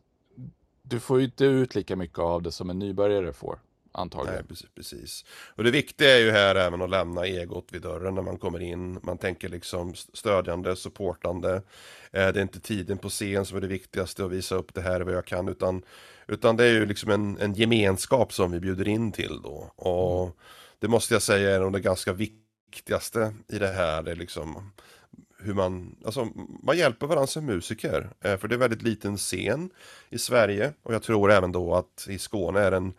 du 0.89 0.99
får 0.99 1.19
ju 1.19 1.25
inte 1.25 1.45
ut 1.45 1.75
lika 1.75 1.95
mycket 1.95 2.19
av 2.19 2.41
det 2.41 2.51
som 2.51 2.69
en 2.69 2.79
nybörjare 2.79 3.33
får. 3.33 3.59
Antagligen. 3.91 4.35
Nej, 4.35 4.47
precis, 4.47 4.69
precis. 4.75 5.25
Och 5.55 5.63
det 5.63 5.71
viktiga 5.71 6.15
är 6.15 6.19
ju 6.19 6.31
här 6.31 6.55
även 6.55 6.81
att 6.81 6.89
lämna 6.89 7.25
egot 7.25 7.67
vid 7.71 7.81
dörren 7.81 8.15
när 8.15 8.21
man 8.21 8.37
kommer 8.37 8.59
in. 8.59 8.99
Man 9.03 9.17
tänker 9.17 9.49
liksom 9.49 9.95
stödjande, 9.95 10.75
supportande. 10.75 11.55
Eh, 12.11 12.27
det 12.27 12.39
är 12.39 12.41
inte 12.41 12.59
tiden 12.59 12.97
på 12.97 13.09
scen 13.09 13.45
som 13.45 13.57
är 13.57 13.61
det 13.61 13.67
viktigaste 13.67 14.25
att 14.25 14.31
visa 14.31 14.55
upp 14.55 14.73
det 14.73 14.81
här 14.81 15.01
vad 15.01 15.13
jag 15.13 15.25
kan. 15.25 15.47
Utan, 15.47 15.81
utan 16.27 16.57
det 16.57 16.63
är 16.63 16.71
ju 16.71 16.85
liksom 16.85 17.11
en, 17.11 17.37
en 17.37 17.53
gemenskap 17.53 18.33
som 18.33 18.51
vi 18.51 18.59
bjuder 18.59 18.87
in 18.87 19.11
till 19.11 19.41
då. 19.41 19.71
Och 19.75 20.23
mm. 20.23 20.33
det 20.79 20.87
måste 20.87 21.13
jag 21.15 21.21
säga 21.21 21.55
är 21.55 21.59
nog 21.59 21.73
det 21.73 21.79
ganska 21.79 22.13
viktigaste 22.13 23.33
i 23.47 23.59
det 23.59 23.71
här. 23.71 24.03
Det 24.03 24.11
är 24.11 24.15
liksom 24.15 24.71
hur 25.41 25.53
man, 25.53 25.95
alltså 26.05 26.27
man 26.63 26.77
hjälper 26.77 27.07
varandra 27.07 27.27
som 27.27 27.45
musiker. 27.45 28.09
Eh, 28.21 28.37
för 28.37 28.47
det 28.47 28.55
är 28.55 28.59
väldigt 28.59 28.81
liten 28.81 29.17
scen 29.17 29.69
i 30.09 30.17
Sverige 30.17 30.73
och 30.83 30.93
jag 30.93 31.03
tror 31.03 31.31
även 31.31 31.51
då 31.51 31.75
att 31.75 32.07
i 32.09 32.17
Skåne 32.17 32.59
är 32.59 32.71
den 32.71 32.93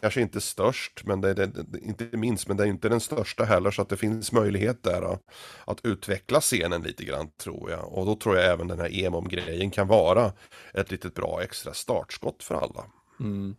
kanske 0.00 0.20
inte 0.20 0.40
störst, 0.40 1.04
men 1.04 1.20
det 1.20 1.28
är 1.28 1.34
det, 1.34 1.52
inte 1.82 2.16
minst, 2.16 2.48
men 2.48 2.56
det 2.56 2.62
är 2.62 2.66
inte 2.66 2.88
den 2.88 3.00
största 3.00 3.44
heller 3.44 3.70
så 3.70 3.82
att 3.82 3.88
det 3.88 3.96
finns 3.96 4.32
möjlighet 4.32 4.82
där 4.82 5.12
att, 5.12 5.22
att 5.64 5.84
utveckla 5.84 6.40
scenen 6.40 6.82
lite 6.82 7.04
grann 7.04 7.28
tror 7.28 7.70
jag. 7.70 7.92
Och 7.92 8.06
då 8.06 8.16
tror 8.16 8.36
jag 8.36 8.52
även 8.52 8.68
den 8.68 8.80
här 8.80 9.04
EMOM-grejen 9.04 9.70
kan 9.70 9.88
vara 9.88 10.32
ett 10.74 10.90
litet 10.90 11.14
bra 11.14 11.42
extra 11.42 11.74
startskott 11.74 12.42
för 12.42 12.54
alla. 12.54 12.84
Mm. 13.20 13.56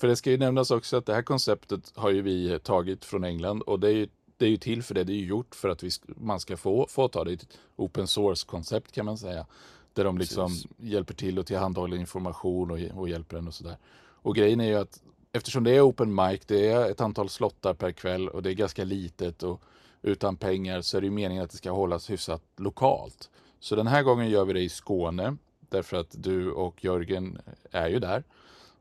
För 0.00 0.08
det 0.08 0.16
ska 0.16 0.30
ju 0.30 0.36
nämnas 0.36 0.70
också 0.70 0.96
att 0.96 1.06
det 1.06 1.14
här 1.14 1.22
konceptet 1.22 1.92
har 1.94 2.10
ju 2.10 2.22
vi 2.22 2.58
tagit 2.58 3.04
från 3.04 3.24
England 3.24 3.62
och 3.62 3.80
det 3.80 3.88
är 3.88 3.92
ju 3.92 4.08
det 4.36 4.44
är 4.46 4.50
ju 4.50 4.56
till 4.56 4.82
för 4.82 4.94
det. 4.94 5.04
Det 5.04 5.12
är 5.12 5.16
ju 5.16 5.26
gjort 5.26 5.54
för 5.54 5.68
att 5.68 5.82
vi, 5.82 5.90
man 6.06 6.40
ska 6.40 6.56
få, 6.56 6.86
få 6.90 7.08
ta 7.08 7.24
det. 7.24 7.32
Ett 7.32 7.46
open 7.76 8.06
source-koncept 8.06 8.92
kan 8.92 9.06
man 9.06 9.18
säga. 9.18 9.46
Där 9.92 10.04
de 10.04 10.18
liksom 10.18 10.48
Precis. 10.48 10.66
hjälper 10.76 11.14
till 11.14 11.38
och 11.38 11.46
tillhandahåller 11.46 11.96
information 11.96 12.70
och, 12.70 12.98
och 12.98 13.08
hjälper 13.08 13.36
en 13.36 13.48
och 13.48 13.54
sådär. 13.54 13.76
Och 13.98 14.36
grejen 14.36 14.60
är 14.60 14.68
ju 14.68 14.74
att 14.74 15.02
eftersom 15.32 15.64
det 15.64 15.70
är 15.70 15.88
open 15.88 16.14
mic, 16.14 16.40
det 16.46 16.68
är 16.68 16.90
ett 16.90 17.00
antal 17.00 17.28
slottar 17.28 17.74
per 17.74 17.92
kväll 17.92 18.28
och 18.28 18.42
det 18.42 18.50
är 18.50 18.54
ganska 18.54 18.84
litet 18.84 19.42
och 19.42 19.62
utan 20.02 20.36
pengar 20.36 20.80
så 20.80 20.96
är 20.96 21.00
det 21.00 21.04
ju 21.04 21.10
meningen 21.10 21.44
att 21.44 21.50
det 21.50 21.56
ska 21.56 21.70
hållas 21.70 22.10
hyfsat 22.10 22.42
lokalt. 22.56 23.30
Så 23.60 23.76
den 23.76 23.86
här 23.86 24.02
gången 24.02 24.30
gör 24.30 24.44
vi 24.44 24.52
det 24.52 24.60
i 24.60 24.68
Skåne 24.68 25.36
därför 25.68 25.96
att 25.96 26.14
du 26.18 26.50
och 26.50 26.84
Jörgen 26.84 27.38
är 27.70 27.88
ju 27.88 27.98
där 27.98 28.24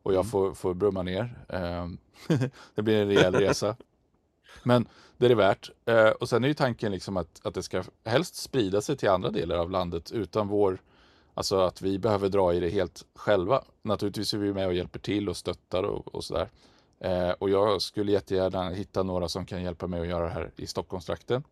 och 0.04 0.14
jag 0.14 0.20
mm. 0.20 0.32
får, 0.32 0.54
får 0.54 0.74
brumma 0.74 1.04
ner. 1.04 1.46
Ehm, 1.50 1.98
det 2.76 2.82
blir 2.82 3.02
en 3.02 3.08
rejäl 3.08 3.36
resa. 3.36 3.76
Men 4.64 4.88
det 5.18 5.26
är 5.26 5.30
det 5.30 5.36
värt. 5.36 5.72
Eh, 5.86 6.10
och 6.10 6.30
sen 6.30 6.44
är 6.44 6.48
ju 6.48 6.54
tanken 6.54 6.92
liksom 6.92 7.18
att, 7.18 7.46
att 7.46 7.54
det 7.54 7.64
ska 7.64 7.84
helst 8.06 8.36
sprida 8.36 8.82
sig 8.82 8.98
till 8.98 9.10
andra 9.10 9.30
delar 9.30 9.58
av 9.58 9.72
landet 9.72 10.12
utan 10.12 10.48
vår, 10.48 10.82
alltså 11.34 11.60
att 11.60 11.82
vi 11.82 12.00
behöver 12.00 12.30
dra 12.30 12.54
i 12.54 12.60
det 12.60 12.70
helt 12.70 13.06
själva. 13.16 13.64
Naturligtvis 13.82 14.34
är 14.34 14.38
vi 14.38 14.54
med 14.54 14.68
och 14.68 14.74
hjälper 14.74 15.00
till 15.00 15.30
och 15.30 15.38
stöttar 15.38 15.84
och, 15.84 16.16
och 16.16 16.24
sådär. 16.24 16.50
Eh, 17.00 17.30
och 17.30 17.50
jag 17.50 17.82
skulle 17.82 18.12
jättegärna 18.12 18.70
hitta 18.70 19.04
några 19.04 19.30
som 19.30 19.46
kan 19.46 19.64
hjälpa 19.64 19.88
mig 19.88 20.02
att 20.02 20.08
göra 20.08 20.24
det 20.24 20.34
här 20.34 20.52
i 20.56 20.68
Stockholmstrakten. 20.68 21.44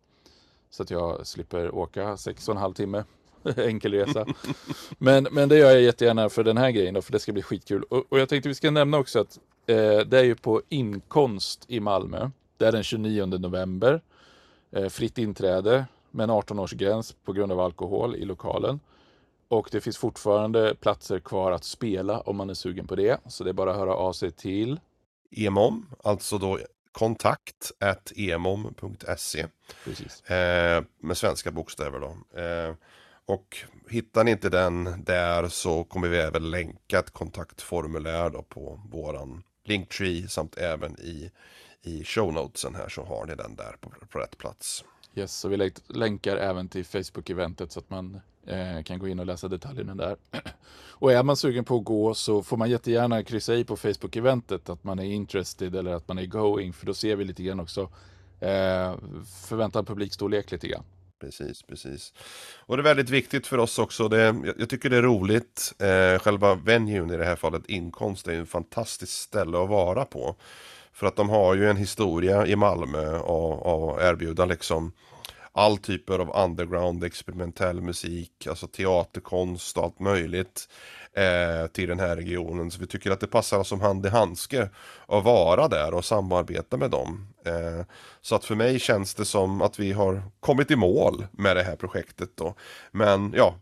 Så 0.70 0.82
att 0.82 0.90
jag 0.90 1.26
slipper 1.26 1.74
åka 1.74 2.16
sex 2.16 2.48
och 2.48 2.54
en 2.54 2.60
halv 2.60 2.74
timme 2.74 3.04
enkel 3.56 3.92
resa. 3.92 4.26
men, 4.98 5.28
men 5.30 5.48
det 5.48 5.58
gör 5.58 5.70
jag 5.70 5.82
jättegärna 5.82 6.28
för 6.28 6.44
den 6.44 6.56
här 6.56 6.70
grejen 6.70 6.94
då, 6.94 7.02
för 7.02 7.12
det 7.12 7.18
ska 7.18 7.32
bli 7.32 7.42
skitkul. 7.42 7.82
Och, 7.82 8.04
och 8.08 8.20
jag 8.20 8.28
tänkte 8.28 8.48
vi 8.48 8.54
ska 8.54 8.70
nämna 8.70 8.98
också 8.98 9.20
att 9.20 9.38
eh, 9.66 9.98
det 9.98 10.18
är 10.18 10.24
ju 10.24 10.34
på 10.34 10.62
Inkonst 10.68 11.64
i 11.68 11.80
Malmö. 11.80 12.30
Det 12.56 12.66
är 12.66 12.72
den 12.72 12.82
29 12.82 13.26
november. 13.26 14.00
Eh, 14.70 14.88
fritt 14.88 15.18
inträde 15.18 15.86
med 16.10 16.24
en 16.24 16.30
18-årsgräns 16.30 17.14
på 17.24 17.32
grund 17.32 17.52
av 17.52 17.60
alkohol 17.60 18.16
i 18.16 18.24
lokalen. 18.24 18.80
Och 19.48 19.68
det 19.72 19.80
finns 19.80 19.98
fortfarande 19.98 20.74
platser 20.74 21.18
kvar 21.18 21.52
att 21.52 21.64
spela 21.64 22.20
om 22.20 22.36
man 22.36 22.50
är 22.50 22.54
sugen 22.54 22.86
på 22.86 22.94
det. 22.94 23.20
Så 23.26 23.44
det 23.44 23.50
är 23.50 23.54
bara 23.54 23.70
att 23.70 23.76
höra 23.76 23.94
av 23.94 24.12
sig 24.12 24.30
till 24.30 24.80
EMOM, 25.30 25.86
alltså 26.02 26.38
då 26.38 26.58
kontakt 26.92 27.72
at 27.80 28.12
emom.se. 28.16 29.40
Eh, 30.26 30.84
med 30.98 31.16
svenska 31.16 31.50
bokstäver 31.50 32.00
då. 32.00 32.40
Eh, 32.40 32.74
och 33.26 33.56
hittar 33.88 34.24
ni 34.24 34.30
inte 34.30 34.48
den 34.48 35.04
där 35.04 35.48
så 35.48 35.84
kommer 35.84 36.08
vi 36.08 36.18
även 36.18 36.50
länka 36.50 36.98
ett 36.98 37.10
kontaktformulär 37.10 38.30
då 38.30 38.42
på 38.42 38.80
våran 38.90 39.42
Linktree 39.64 40.28
samt 40.28 40.58
även 40.58 41.00
i 41.00 41.30
i 41.84 42.04
shownotesen 42.04 42.74
här 42.74 42.88
så 42.88 43.04
har 43.04 43.26
ni 43.26 43.34
den 43.34 43.56
där 43.56 43.76
på, 43.80 43.90
på 44.10 44.18
rätt 44.18 44.38
plats. 44.38 44.84
Yes, 45.14 45.38
så 45.38 45.48
vi 45.48 45.72
länkar 45.86 46.36
även 46.36 46.68
till 46.68 46.84
Facebook-eventet 46.84 47.72
så 47.72 47.80
att 47.80 47.90
man 47.90 48.20
eh, 48.46 48.82
kan 48.82 48.98
gå 48.98 49.08
in 49.08 49.20
och 49.20 49.26
läsa 49.26 49.48
detaljerna 49.48 49.94
där. 49.94 50.16
och 50.90 51.12
är 51.12 51.22
man 51.22 51.36
sugen 51.36 51.64
på 51.64 51.76
att 51.76 51.84
gå 51.84 52.14
så 52.14 52.42
får 52.42 52.56
man 52.56 52.70
jättegärna 52.70 53.22
kryssa 53.22 53.54
i 53.54 53.64
på 53.64 53.76
Facebook-eventet 53.76 54.68
att 54.68 54.84
man 54.84 54.98
är 54.98 55.04
interested 55.04 55.76
eller 55.76 55.94
att 55.94 56.08
man 56.08 56.18
är 56.18 56.26
going 56.26 56.72
för 56.72 56.86
då 56.86 56.94
ser 56.94 57.16
vi 57.16 57.24
lite 57.24 57.42
grann 57.42 57.60
också 57.60 57.80
eh, 58.40 58.94
förväntad 59.48 59.86
publikstorlek 59.86 60.50
lite 60.50 60.68
grann. 60.68 60.84
Precis, 61.20 61.62
precis. 61.62 62.12
Och 62.66 62.76
det 62.76 62.80
är 62.80 62.84
väldigt 62.84 63.10
viktigt 63.10 63.46
för 63.46 63.58
oss 63.58 63.78
också. 63.78 64.08
Det, 64.08 64.36
jag 64.58 64.68
tycker 64.68 64.90
det 64.90 64.96
är 64.96 65.02
roligt. 65.02 65.74
Eh, 65.78 66.18
själva 66.18 66.54
venuen 66.54 67.10
i 67.10 67.16
det 67.16 67.24
här 67.24 67.36
fallet, 67.36 67.62
inkomst, 67.68 68.28
är 68.28 68.32
en 68.32 68.46
fantastiskt 68.46 69.12
ställe 69.12 69.62
att 69.62 69.68
vara 69.68 70.04
på. 70.04 70.36
För 70.94 71.06
att 71.06 71.16
de 71.16 71.28
har 71.28 71.54
ju 71.54 71.70
en 71.70 71.76
historia 71.76 72.46
i 72.46 72.56
Malmö 72.56 73.18
och, 73.18 74.02
erbjuda 74.02 74.44
liksom 74.44 74.92
all 75.52 75.78
typer 75.78 76.18
av 76.18 76.44
underground 76.44 77.04
experimentell 77.04 77.80
musik, 77.80 78.46
alltså 78.46 78.66
teaterkonst 78.66 79.78
och 79.78 79.84
allt 79.84 80.00
möjligt 80.00 80.68
eh, 81.16 81.66
till 81.66 81.88
den 81.88 82.00
här 82.00 82.16
regionen. 82.16 82.70
Så 82.70 82.80
vi 82.80 82.86
tycker 82.86 83.10
att 83.10 83.20
det 83.20 83.26
passar 83.26 83.64
som 83.64 83.80
hand 83.80 84.06
i 84.06 84.08
handske 84.08 84.68
att 85.08 85.24
vara 85.24 85.68
där 85.68 85.94
och 85.94 86.04
samarbeta 86.04 86.76
med 86.76 86.90
dem. 86.90 87.34
Eh, 87.46 87.86
så 88.20 88.34
att 88.34 88.44
för 88.44 88.54
mig 88.54 88.78
känns 88.78 89.14
det 89.14 89.24
som 89.24 89.62
att 89.62 89.78
vi 89.78 89.92
har 89.92 90.22
kommit 90.40 90.70
i 90.70 90.76
mål 90.76 91.26
med 91.30 91.56
det 91.56 91.62
här 91.62 91.76
projektet 91.76 92.30
då. 92.34 92.54
Men 92.90 93.34
ja, 93.36 93.54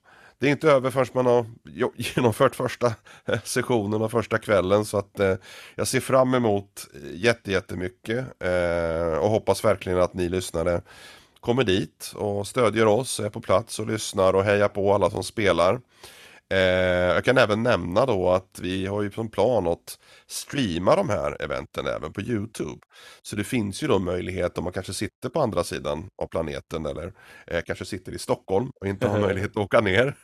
det 0.42 0.48
är 0.48 0.50
inte 0.50 0.70
över 0.70 0.90
förrän 0.90 1.06
man 1.12 1.26
har 1.26 1.46
genomfört 1.96 2.54
första 2.54 2.94
eh, 3.24 3.40
sessionen 3.44 4.02
och 4.02 4.10
första 4.10 4.38
kvällen 4.38 4.84
så 4.84 4.98
att 4.98 5.20
eh, 5.20 5.34
jag 5.74 5.88
ser 5.88 6.00
fram 6.00 6.34
emot 6.34 6.86
eh, 6.94 7.44
jättemycket 7.44 8.26
eh, 8.40 9.18
och 9.18 9.30
hoppas 9.30 9.64
verkligen 9.64 10.00
att 10.00 10.14
ni 10.14 10.28
lyssnare 10.28 10.82
kommer 11.40 11.64
dit 11.64 12.12
och 12.16 12.46
stödjer 12.46 12.86
oss, 12.86 13.20
är 13.20 13.30
på 13.30 13.40
plats 13.40 13.78
och 13.78 13.86
lyssnar 13.86 14.34
och 14.34 14.44
hejar 14.44 14.68
på 14.68 14.94
alla 14.94 15.10
som 15.10 15.22
spelar. 15.22 15.80
Eh, 16.52 16.58
jag 17.14 17.24
kan 17.24 17.38
även 17.38 17.62
nämna 17.62 18.06
då 18.06 18.30
att 18.30 18.58
vi 18.62 18.86
har 18.86 19.02
ju 19.02 19.10
som 19.10 19.30
plan 19.30 19.66
att 19.66 19.98
streama 20.26 20.96
de 20.96 21.08
här 21.08 21.42
eventen 21.42 21.86
även 21.86 22.12
på 22.12 22.20
Youtube. 22.20 22.80
Så 23.22 23.36
det 23.36 23.44
finns 23.44 23.82
ju 23.82 23.86
då 23.86 23.98
möjlighet 23.98 24.58
om 24.58 24.64
man 24.64 24.72
kanske 24.72 24.92
sitter 24.92 25.28
på 25.28 25.40
andra 25.40 25.64
sidan 25.64 26.08
av 26.22 26.26
planeten 26.26 26.86
eller 26.86 27.12
eh, 27.46 27.60
kanske 27.66 27.84
sitter 27.84 28.12
i 28.12 28.18
Stockholm 28.18 28.70
och 28.80 28.86
inte 28.86 29.08
har 29.08 29.20
möjlighet 29.26 29.50
att 29.50 29.56
åka 29.56 29.80
ner. 29.80 30.14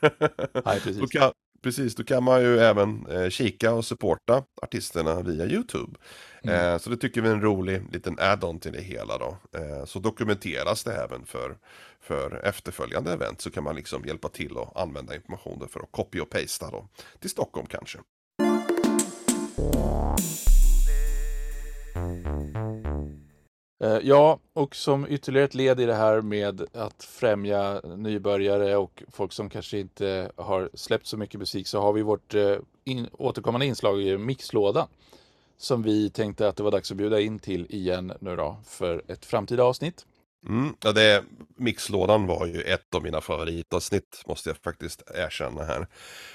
Nej, 0.65 0.81
då, 0.99 1.07
kan, 1.07 1.31
Precis, 1.61 1.95
då 1.95 2.03
kan 2.03 2.23
man 2.23 2.41
ju 2.41 2.59
även 2.59 3.05
eh, 3.05 3.29
kika 3.29 3.73
och 3.73 3.85
supporta 3.85 4.43
artisterna 4.61 5.21
via 5.21 5.45
YouTube. 5.45 5.97
Mm. 6.43 6.73
Eh, 6.73 6.77
så 6.77 6.89
det 6.89 6.97
tycker 6.97 7.21
vi 7.21 7.29
är 7.29 7.33
en 7.33 7.41
rolig 7.41 7.93
liten 7.93 8.19
add-on 8.19 8.59
till 8.59 8.71
det 8.71 8.81
hela 8.81 9.17
då. 9.17 9.37
Eh, 9.57 9.85
så 9.85 9.99
dokumenteras 9.99 10.83
det 10.83 10.93
även 10.93 11.25
för, 11.25 11.57
för 11.99 12.45
efterföljande 12.45 13.13
event 13.13 13.41
så 13.41 13.51
kan 13.51 13.63
man 13.63 13.75
liksom 13.75 14.05
hjälpa 14.05 14.29
till 14.29 14.57
och 14.57 14.81
använda 14.81 15.15
informationen 15.15 15.67
för 15.67 15.79
att 15.79 15.91
copy 15.91 16.19
och 16.19 16.29
pasta 16.29 16.71
då 16.71 16.87
till 17.19 17.29
Stockholm 17.29 17.67
kanske. 17.67 17.99
Eh, 21.95 23.28
Eh, 23.79 23.97
ja, 24.03 24.39
och 24.53 24.75
som 24.75 25.07
ytterligare 25.09 25.45
ett 25.45 25.55
led 25.55 25.79
i 25.79 25.85
det 25.85 25.95
här 25.95 26.21
med 26.21 26.61
att 26.73 27.03
främja 27.03 27.81
nybörjare 27.83 28.77
och 28.77 29.03
folk 29.11 29.33
som 29.33 29.49
kanske 29.49 29.79
inte 29.79 30.31
har 30.35 30.69
släppt 30.73 31.07
så 31.07 31.17
mycket 31.17 31.39
musik 31.39 31.67
så 31.67 31.81
har 31.81 31.93
vi 31.93 32.01
vårt 32.01 32.33
eh, 32.35 32.55
in, 32.85 33.07
återkommande 33.11 33.65
inslag 33.65 34.01
i 34.01 34.17
Mixlådan 34.17 34.87
som 35.57 35.83
vi 35.83 36.09
tänkte 36.09 36.47
att 36.47 36.55
det 36.55 36.63
var 36.63 36.71
dags 36.71 36.91
att 36.91 36.97
bjuda 36.97 37.19
in 37.19 37.39
till 37.39 37.65
igen 37.69 38.13
nu 38.21 38.35
då 38.35 38.57
för 38.65 39.03
ett 39.07 39.25
framtida 39.25 39.63
avsnitt. 39.63 40.05
Mm, 40.47 40.75
ja, 40.83 40.91
det, 40.91 41.23
mixlådan 41.55 42.27
var 42.27 42.45
ju 42.45 42.61
ett 42.61 42.95
av 42.95 43.03
mina 43.03 43.21
favoritavsnitt 43.21 44.23
måste 44.27 44.49
jag 44.49 44.57
faktiskt 44.57 45.03
erkänna 45.15 45.63
här. 45.63 45.87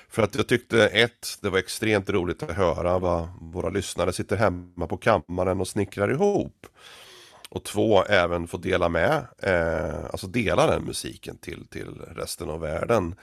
För 0.09 0.23
att 0.23 0.35
jag 0.35 0.49
tyckte 0.49 0.89
ett, 0.89 1.39
det 1.41 1.51
var 1.51 1.59
extremt 1.59 2.11
roligt 2.11 2.43
att 2.43 2.51
höra 2.51 2.99
vad 2.99 3.29
våra 3.41 3.71
lyssnare 3.71 4.13
sitter 4.13 4.37
hemma 4.37 4.87
på 4.87 4.97
kammaren 4.97 5.61
och 5.61 5.69
snickrar 5.69 6.11
ihop. 6.11 6.67
Och 7.55 7.65
två, 7.65 8.05
även 8.05 8.47
få 8.47 8.57
dela 8.57 8.89
med, 8.89 9.27
eh, 9.43 10.05
alltså 10.05 10.27
dela 10.27 10.67
den 10.67 10.85
musiken 10.85 11.37
till, 11.37 11.67
till 11.67 12.01
resten 12.17 12.51
av 12.51 12.61
världen. 12.61 13.15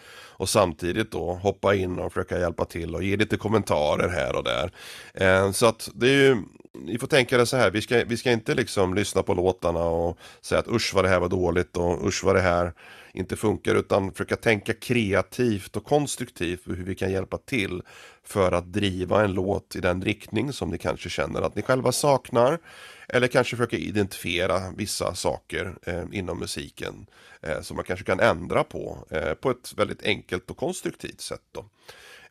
Och 0.42 0.50
samtidigt 0.50 1.12
då 1.12 1.34
hoppa 1.34 1.76
in 1.76 2.00
och 2.00 2.14
försöka 2.14 2.40
hjälpa 2.40 2.66
till 2.66 2.96
och 2.96 3.04
ge 3.04 3.18
lite 3.18 3.38
kommentarer 3.38 4.10
här 4.10 4.36
och 4.36 4.44
där. 4.44 4.72
Eh, 5.14 5.52
så 5.52 5.66
att 5.66 5.90
det 5.94 6.08
är 6.08 6.24
ju, 6.24 6.38
ni 6.74 6.98
får 6.98 7.08
tänka 7.08 7.38
det 7.38 7.46
så 7.46 7.58
här, 7.58 7.72
vi 7.72 7.82
ska, 7.82 8.04
vi 8.06 8.18
ska 8.18 8.32
inte 8.32 8.56
liksom 8.56 8.94
lyssna 8.94 9.24
på 9.24 9.34
låtarna 9.34 9.84
och 9.84 10.18
säga 10.42 10.60
att 10.60 10.68
usch 10.68 10.94
vad 10.94 11.06
det 11.06 11.10
här 11.10 11.20
var 11.20 11.30
dåligt 11.30 11.78
och 11.78 12.08
usch 12.08 12.24
vad 12.24 12.36
det 12.36 12.42
här 12.42 12.74
inte 13.14 13.36
funkar 13.36 13.76
utan 13.76 14.12
försöka 14.12 14.36
tänka 14.36 14.74
kreativt 14.74 15.76
och 15.78 15.86
konstruktivt 15.86 16.62
hur 16.66 16.84
vi 16.84 16.96
kan 16.96 17.12
hjälpa 17.12 17.38
till 17.38 17.82
för 18.24 18.52
att 18.52 18.74
driva 18.74 19.24
en 19.24 19.34
låt 19.34 19.76
i 19.76 19.80
den 19.80 20.02
riktning 20.02 20.54
som 20.54 20.70
ni 20.70 20.78
kanske 20.78 21.10
känner 21.10 21.42
att 21.42 21.56
ni 21.56 21.62
själva 21.62 21.92
saknar 21.92 22.60
eller 23.08 23.28
kanske 23.28 23.56
försöka 23.56 23.78
identifiera 23.78 24.72
vissa 24.78 25.16
saker 25.16 25.76
eh, 25.84 26.04
inom 26.12 26.40
musiken 26.40 27.06
eh, 27.42 27.62
som 27.62 27.76
man 27.76 27.86
kanske 27.86 28.06
kan 28.06 28.20
ändra 28.20 28.64
på 28.64 29.08
eh, 29.10 29.34
på 29.34 29.52
ett 29.52 29.74
väldigt 29.78 30.04
enkelt 30.04 30.50
och 30.50 30.58
konstruktivt 30.58 31.22
sätt. 31.22 31.44
Då. 31.52 31.66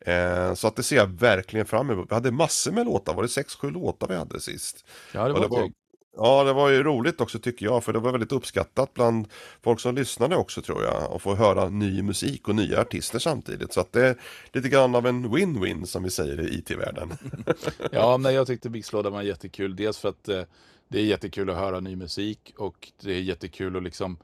Eh, 0.01 0.55
så 0.55 0.69
att 0.69 0.77
det 0.77 0.83
ser 0.83 0.97
jag 0.97 1.07
verkligen 1.07 1.67
fram 1.67 1.91
emot. 1.91 2.11
Vi 2.11 2.15
hade 2.15 2.31
massor 2.31 2.73
med 2.73 2.87
låtar, 2.87 3.15
var 3.15 3.23
det 3.23 3.29
6-7 3.29 3.71
låtar 3.71 4.09
vi 4.09 4.17
hade 4.17 4.41
sist? 4.41 4.85
Ja, 5.13 5.29
det 5.29 5.33
var, 5.33 5.41
det 5.41 5.49
var 5.49 5.71
Ja, 6.17 6.45
det 6.45 6.53
var 6.53 6.69
ju 6.69 6.83
roligt 6.83 7.21
också 7.21 7.39
tycker 7.39 7.67
jag, 7.67 7.85
för 7.85 7.93
det 7.93 7.99
var 7.99 8.13
väldigt 8.13 8.33
uppskattat 8.33 8.95
bland 8.95 9.29
folk 9.63 9.81
som 9.81 9.95
lyssnade 9.95 10.37
också 10.37 10.63
tror 10.63 10.83
jag, 10.83 11.13
att 11.13 11.23
få 11.23 11.35
höra 11.35 11.69
ny 11.69 12.03
musik 12.03 12.49
och 12.49 12.55
nya 12.55 12.81
artister 12.81 13.19
samtidigt. 13.19 13.73
Så 13.73 13.81
att 13.81 13.93
det 13.93 14.07
är 14.07 14.17
lite 14.53 14.69
grann 14.69 14.95
av 14.95 15.07
en 15.07 15.27
win-win 15.27 15.85
som 15.85 16.03
vi 16.03 16.11
säger 16.11 16.41
i 16.41 16.59
IT-världen. 16.59 17.13
ja, 17.93 18.17
men 18.17 18.35
jag 18.35 18.47
tyckte 18.47 18.71
Mixlådan 18.71 19.13
var 19.13 19.23
jättekul, 19.23 19.77
dels 19.77 19.99
för 19.99 20.09
att 20.09 20.29
eh, 20.29 20.43
det 20.89 20.99
är 20.99 21.05
jättekul 21.05 21.51
att 21.51 21.57
höra 21.57 21.81
ny 21.81 21.97
musik 21.97 22.55
och 22.57 22.93
det 23.03 23.13
är 23.13 23.21
jättekul 23.21 23.77
att 23.77 23.83
liksom 23.83 24.19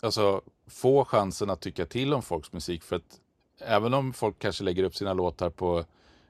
alltså, 0.00 0.42
få 0.66 1.04
chansen 1.04 1.50
att 1.50 1.60
tycka 1.60 1.86
till 1.86 2.14
om 2.14 2.22
folks 2.22 2.52
musik. 2.52 2.82
För 2.82 2.96
att 2.96 3.20
även 3.60 3.94
om 3.94 4.12
folk 4.12 4.38
kanske 4.38 4.64
lägger 4.64 4.82
upp 4.82 4.96
sina 4.96 5.12
låtar 5.12 5.50
på 5.50 5.84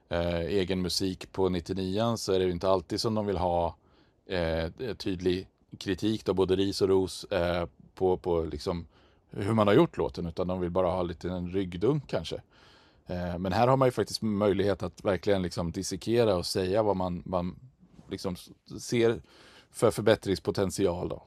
eh, 0.09 0.39
egen 0.39 0.81
musik 0.81 1.31
på 1.31 1.49
99 1.49 2.15
så 2.17 2.33
är 2.33 2.39
det 2.39 2.45
ju 2.45 2.51
inte 2.51 2.69
alltid 2.69 3.01
som 3.01 3.15
de 3.15 3.25
vill 3.25 3.37
ha 3.37 3.75
eh, 4.25 4.71
tydlig 4.97 5.47
kritik, 5.77 6.25
då, 6.25 6.33
både 6.33 6.55
ris 6.55 6.81
och 6.81 6.89
ros, 6.89 7.23
eh, 7.23 7.67
på, 7.95 8.17
på 8.17 8.41
liksom 8.43 8.87
hur 9.29 9.53
man 9.53 9.67
har 9.67 9.73
gjort 9.73 9.97
låten, 9.97 10.25
utan 10.25 10.47
de 10.47 10.61
vill 10.61 10.69
bara 10.69 10.87
ha 10.87 11.03
lite 11.03 11.29
en 11.29 11.51
ryggdunk 11.51 12.03
kanske. 12.07 12.41
Eh, 13.07 13.37
men 13.37 13.53
här 13.53 13.67
har 13.67 13.77
man 13.77 13.87
ju 13.87 13.91
faktiskt 13.91 14.21
möjlighet 14.21 14.83
att 14.83 15.05
verkligen 15.05 15.41
liksom 15.41 15.71
dissekera 15.71 16.35
och 16.35 16.45
säga 16.45 16.83
vad 16.83 16.95
man, 16.95 17.23
man 17.25 17.59
liksom 18.09 18.35
ser 18.79 19.21
för 19.71 19.91
förbättringspotential. 19.91 21.09
Då. 21.09 21.23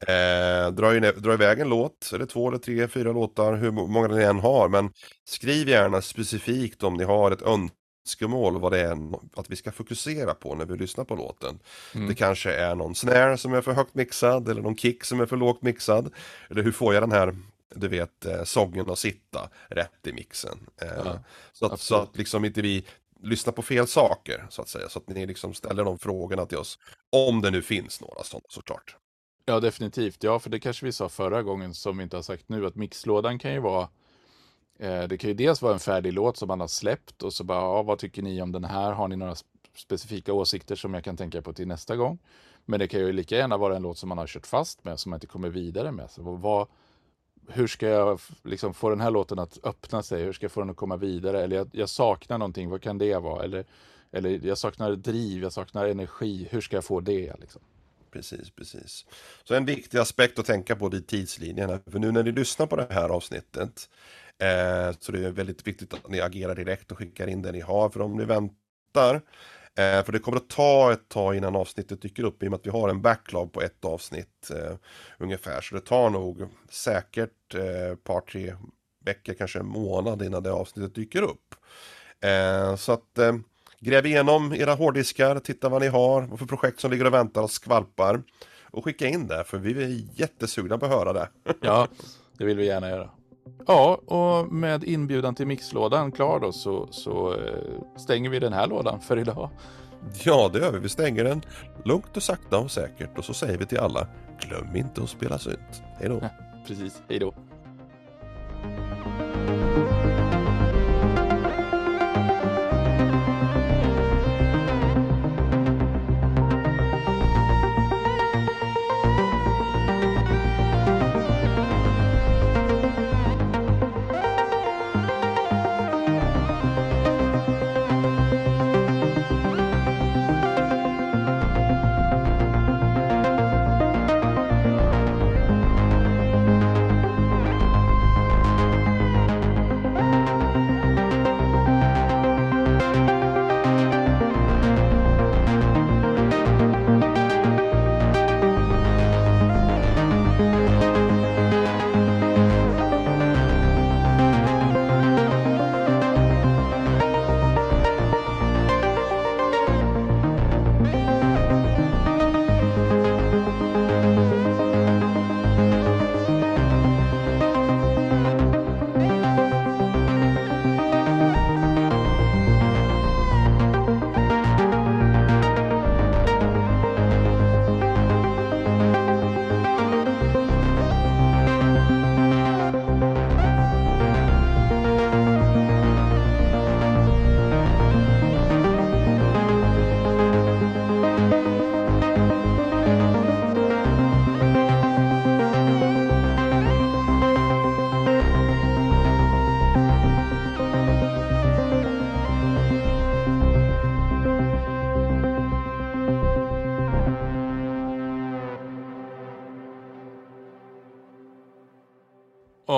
Eh, 0.00 0.70
dra, 0.70 0.96
in, 0.96 1.12
dra 1.16 1.34
iväg 1.34 1.60
en 1.60 1.68
låt, 1.68 2.10
eller 2.14 2.26
två 2.26 2.48
eller 2.48 2.58
tre, 2.58 2.88
fyra 2.88 3.12
låtar, 3.12 3.54
hur 3.54 3.70
många 3.70 4.08
ni 4.08 4.22
än 4.22 4.38
har. 4.38 4.68
Men 4.68 4.92
skriv 5.24 5.68
gärna 5.68 6.02
specifikt 6.02 6.82
om 6.82 6.94
ni 6.94 7.04
har 7.04 7.30
ett 7.30 7.42
önskemål 7.42 8.60
vad 8.60 8.72
det 8.72 8.80
är 8.80 8.96
att 9.36 9.50
vi 9.50 9.56
ska 9.56 9.72
fokusera 9.72 10.34
på 10.34 10.54
när 10.54 10.66
vi 10.66 10.76
lyssnar 10.76 11.04
på 11.04 11.14
låten. 11.14 11.58
Mm. 11.94 12.08
Det 12.08 12.14
kanske 12.14 12.54
är 12.54 12.74
någon 12.74 12.94
snare 12.94 13.38
som 13.38 13.54
är 13.54 13.60
för 13.60 13.72
högt 13.72 13.94
mixad 13.94 14.48
eller 14.48 14.62
någon 14.62 14.76
kick 14.76 15.04
som 15.04 15.20
är 15.20 15.26
för 15.26 15.36
lågt 15.36 15.62
mixad. 15.62 16.12
Eller 16.50 16.62
hur 16.62 16.72
får 16.72 16.94
jag 16.94 17.02
den 17.02 17.12
här 17.12 17.36
du 17.74 17.88
vet, 17.88 18.24
eh, 18.24 18.44
sången 18.44 18.90
att 18.90 18.98
sitta 18.98 19.50
rätt 19.68 20.06
i 20.06 20.12
mixen. 20.12 20.66
Eh, 20.82 20.88
ja, 21.04 21.18
så, 21.52 21.66
att, 21.66 21.80
så 21.80 21.96
att 21.96 22.16
liksom 22.16 22.44
inte 22.44 22.62
vi 22.62 22.84
lyssnar 23.22 23.52
på 23.52 23.62
fel 23.62 23.86
saker 23.86 24.46
så 24.50 24.62
att 24.62 24.68
säga. 24.68 24.88
Så 24.88 24.98
att 24.98 25.08
ni 25.08 25.26
liksom 25.26 25.54
ställer 25.54 25.84
de 25.84 25.98
frågorna 25.98 26.46
till 26.46 26.58
oss. 26.58 26.78
Om 27.10 27.42
det 27.42 27.50
nu 27.50 27.62
finns 27.62 28.00
några 28.00 28.22
sådana 28.22 28.46
såklart. 28.48 28.96
Ja, 29.44 29.60
definitivt. 29.60 30.22
Ja, 30.22 30.38
för 30.38 30.50
det 30.50 30.60
kanske 30.60 30.86
vi 30.86 30.92
sa 30.92 31.08
förra 31.08 31.42
gången 31.42 31.74
som 31.74 31.96
vi 31.96 32.02
inte 32.02 32.16
har 32.16 32.22
sagt 32.22 32.48
nu, 32.48 32.66
att 32.66 32.74
mixlådan 32.74 33.38
kan 33.38 33.52
ju 33.52 33.60
vara 33.60 33.88
eh, 34.78 35.02
det 35.02 35.18
kan 35.18 35.30
ju 35.30 35.34
dels 35.34 35.62
vara 35.62 35.72
en 35.72 35.80
färdig 35.80 36.12
låt 36.12 36.36
som 36.36 36.48
man 36.48 36.60
har 36.60 36.68
släppt 36.68 37.22
och 37.22 37.32
så 37.32 37.44
bara, 37.44 37.58
ja, 37.58 37.82
vad 37.82 37.98
tycker 37.98 38.22
ni 38.22 38.42
om 38.42 38.52
den 38.52 38.64
här? 38.64 38.92
Har 38.92 39.08
ni 39.08 39.16
några 39.16 39.34
specifika 39.76 40.32
åsikter 40.32 40.76
som 40.76 40.94
jag 40.94 41.04
kan 41.04 41.16
tänka 41.16 41.42
på 41.42 41.52
till 41.52 41.68
nästa 41.68 41.96
gång? 41.96 42.18
Men 42.64 42.80
det 42.80 42.88
kan 42.88 43.00
ju 43.00 43.12
lika 43.12 43.36
gärna 43.36 43.56
vara 43.56 43.76
en 43.76 43.82
låt 43.82 43.98
som 43.98 44.08
man 44.08 44.18
har 44.18 44.26
kört 44.26 44.46
fast 44.46 44.84
med, 44.84 45.00
som 45.00 45.10
man 45.10 45.16
inte 45.16 45.26
kommer 45.26 45.48
vidare 45.48 45.92
med. 45.92 46.10
Så 46.10 46.22
vad, 46.22 46.68
hur 47.48 47.66
ska 47.66 47.88
jag 47.88 48.20
liksom 48.42 48.74
få 48.74 48.90
den 48.90 49.00
här 49.00 49.10
låten 49.10 49.38
att 49.38 49.58
öppna 49.62 50.02
sig? 50.02 50.22
Hur 50.22 50.32
ska 50.32 50.44
jag 50.44 50.52
få 50.52 50.60
den 50.60 50.70
att 50.70 50.76
komma 50.76 50.96
vidare? 50.96 51.42
Eller 51.42 51.56
jag, 51.56 51.68
jag 51.72 51.88
saknar 51.88 52.38
någonting, 52.38 52.70
vad 52.70 52.82
kan 52.82 52.98
det 52.98 53.18
vara? 53.18 53.44
Eller, 53.44 53.64
eller 54.12 54.46
jag 54.46 54.58
saknar 54.58 54.92
driv, 54.92 55.42
jag 55.42 55.52
saknar 55.52 55.86
energi, 55.86 56.48
hur 56.50 56.60
ska 56.60 56.76
jag 56.76 56.84
få 56.84 57.00
det? 57.00 57.40
Liksom? 57.40 57.62
precis, 58.16 58.50
precis. 58.50 59.06
Så 59.44 59.54
en 59.54 59.64
viktig 59.64 59.98
aspekt 59.98 60.38
att 60.38 60.46
tänka 60.46 60.76
på 60.76 60.94
i 60.94 61.02
tidslinjen. 61.02 61.80
För 61.90 61.98
nu 61.98 62.12
när 62.12 62.22
ni 62.22 62.32
lyssnar 62.32 62.66
på 62.66 62.76
det 62.76 62.86
här 62.90 63.08
avsnittet 63.08 63.88
eh, 64.38 64.96
så 65.00 65.12
det 65.12 65.26
är 65.26 65.30
väldigt 65.30 65.66
viktigt 65.66 65.94
att 65.94 66.08
ni 66.08 66.20
agerar 66.20 66.54
direkt 66.54 66.92
och 66.92 66.98
skickar 66.98 67.26
in 67.26 67.42
det 67.42 67.52
ni 67.52 67.60
har. 67.60 67.90
För 67.90 68.00
om 68.00 68.16
ni 68.16 68.24
väntar, 68.24 69.22
eh, 69.76 70.04
för 70.04 70.12
det 70.12 70.18
kommer 70.18 70.36
att 70.36 70.48
ta 70.48 70.92
ett 70.92 71.08
tag 71.08 71.36
innan 71.36 71.56
avsnittet 71.56 72.02
dyker 72.02 72.24
upp 72.24 72.42
i 72.42 72.46
och 72.46 72.50
med 72.50 72.58
att 72.58 72.66
vi 72.66 72.70
har 72.70 72.88
en 72.88 73.02
backlog 73.02 73.52
på 73.52 73.62
ett 73.62 73.84
avsnitt 73.84 74.50
eh, 74.50 74.76
ungefär. 75.18 75.60
Så 75.60 75.74
det 75.74 75.80
tar 75.80 76.10
nog 76.10 76.48
säkert 76.70 77.54
ett 77.54 77.54
eh, 77.54 77.96
par, 78.04 78.20
tre 78.20 78.54
veckor, 79.04 79.34
kanske 79.34 79.58
en 79.58 79.66
månad 79.66 80.22
innan 80.22 80.42
det 80.42 80.52
avsnittet 80.52 80.94
dyker 80.94 81.22
upp. 81.22 81.54
Eh, 82.20 82.76
så 82.76 82.92
att 82.92 83.18
eh, 83.18 83.32
Gräv 83.80 84.06
igenom 84.06 84.52
era 84.54 84.74
hårddiskar, 84.74 85.38
titta 85.38 85.68
vad 85.68 85.82
ni 85.82 85.88
har, 85.88 86.22
vad 86.22 86.38
för 86.38 86.46
projekt 86.46 86.80
som 86.80 86.90
ligger 86.90 87.04
och 87.04 87.14
väntar 87.14 87.42
och 87.42 87.50
skvalpar. 87.50 88.22
Och 88.70 88.84
skicka 88.84 89.06
in 89.06 89.26
det, 89.26 89.44
för 89.44 89.58
vi 89.58 89.84
är 89.84 90.20
jättesugna 90.20 90.78
på 90.78 90.86
att 90.86 90.92
höra 90.92 91.12
det. 91.12 91.28
ja, 91.60 91.88
det 92.38 92.44
vill 92.44 92.56
vi 92.56 92.66
gärna 92.66 92.88
göra. 92.88 93.10
Ja, 93.66 93.94
och 93.94 94.52
med 94.52 94.84
inbjudan 94.84 95.34
till 95.34 95.46
mixlådan 95.46 96.12
klar 96.12 96.40
då 96.40 96.52
så, 96.52 96.88
så 96.90 97.32
eh, 97.32 97.96
stänger 97.96 98.30
vi 98.30 98.38
den 98.38 98.52
här 98.52 98.66
lådan 98.66 99.00
för 99.00 99.18
idag. 99.18 99.50
Ja, 100.24 100.50
det 100.52 100.58
gör 100.58 100.72
vi. 100.72 100.78
Vi 100.78 100.88
stänger 100.88 101.24
den 101.24 101.42
lugnt 101.84 102.16
och 102.16 102.22
sakta 102.22 102.58
och 102.58 102.70
säkert 102.70 103.18
och 103.18 103.24
så 103.24 103.34
säger 103.34 103.58
vi 103.58 103.66
till 103.66 103.78
alla, 103.78 104.06
glöm 104.40 104.76
inte 104.76 105.02
att 105.02 105.10
spela 105.10 105.38
synt. 105.38 105.82
Hej 105.98 106.08
då! 106.08 106.20
Precis, 106.66 107.02
hej 107.08 107.18
då! 107.18 107.34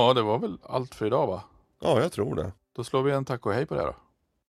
Ja, 0.09 0.15
det 0.15 0.23
var 0.23 0.39
väl 0.39 0.59
allt 0.63 0.95
för 0.95 1.07
idag 1.07 1.27
va? 1.27 1.43
Ja, 1.81 2.01
jag 2.01 2.13
tror 2.13 2.35
det. 2.35 2.53
Då 2.77 2.85
slår 2.85 3.03
vi 3.03 3.13
en 3.13 3.25
tack 3.25 3.47
och 3.47 3.53
hej 3.53 3.67
på 3.67 3.75
det 3.75 3.81
här 3.81 3.87
då. 3.87 3.95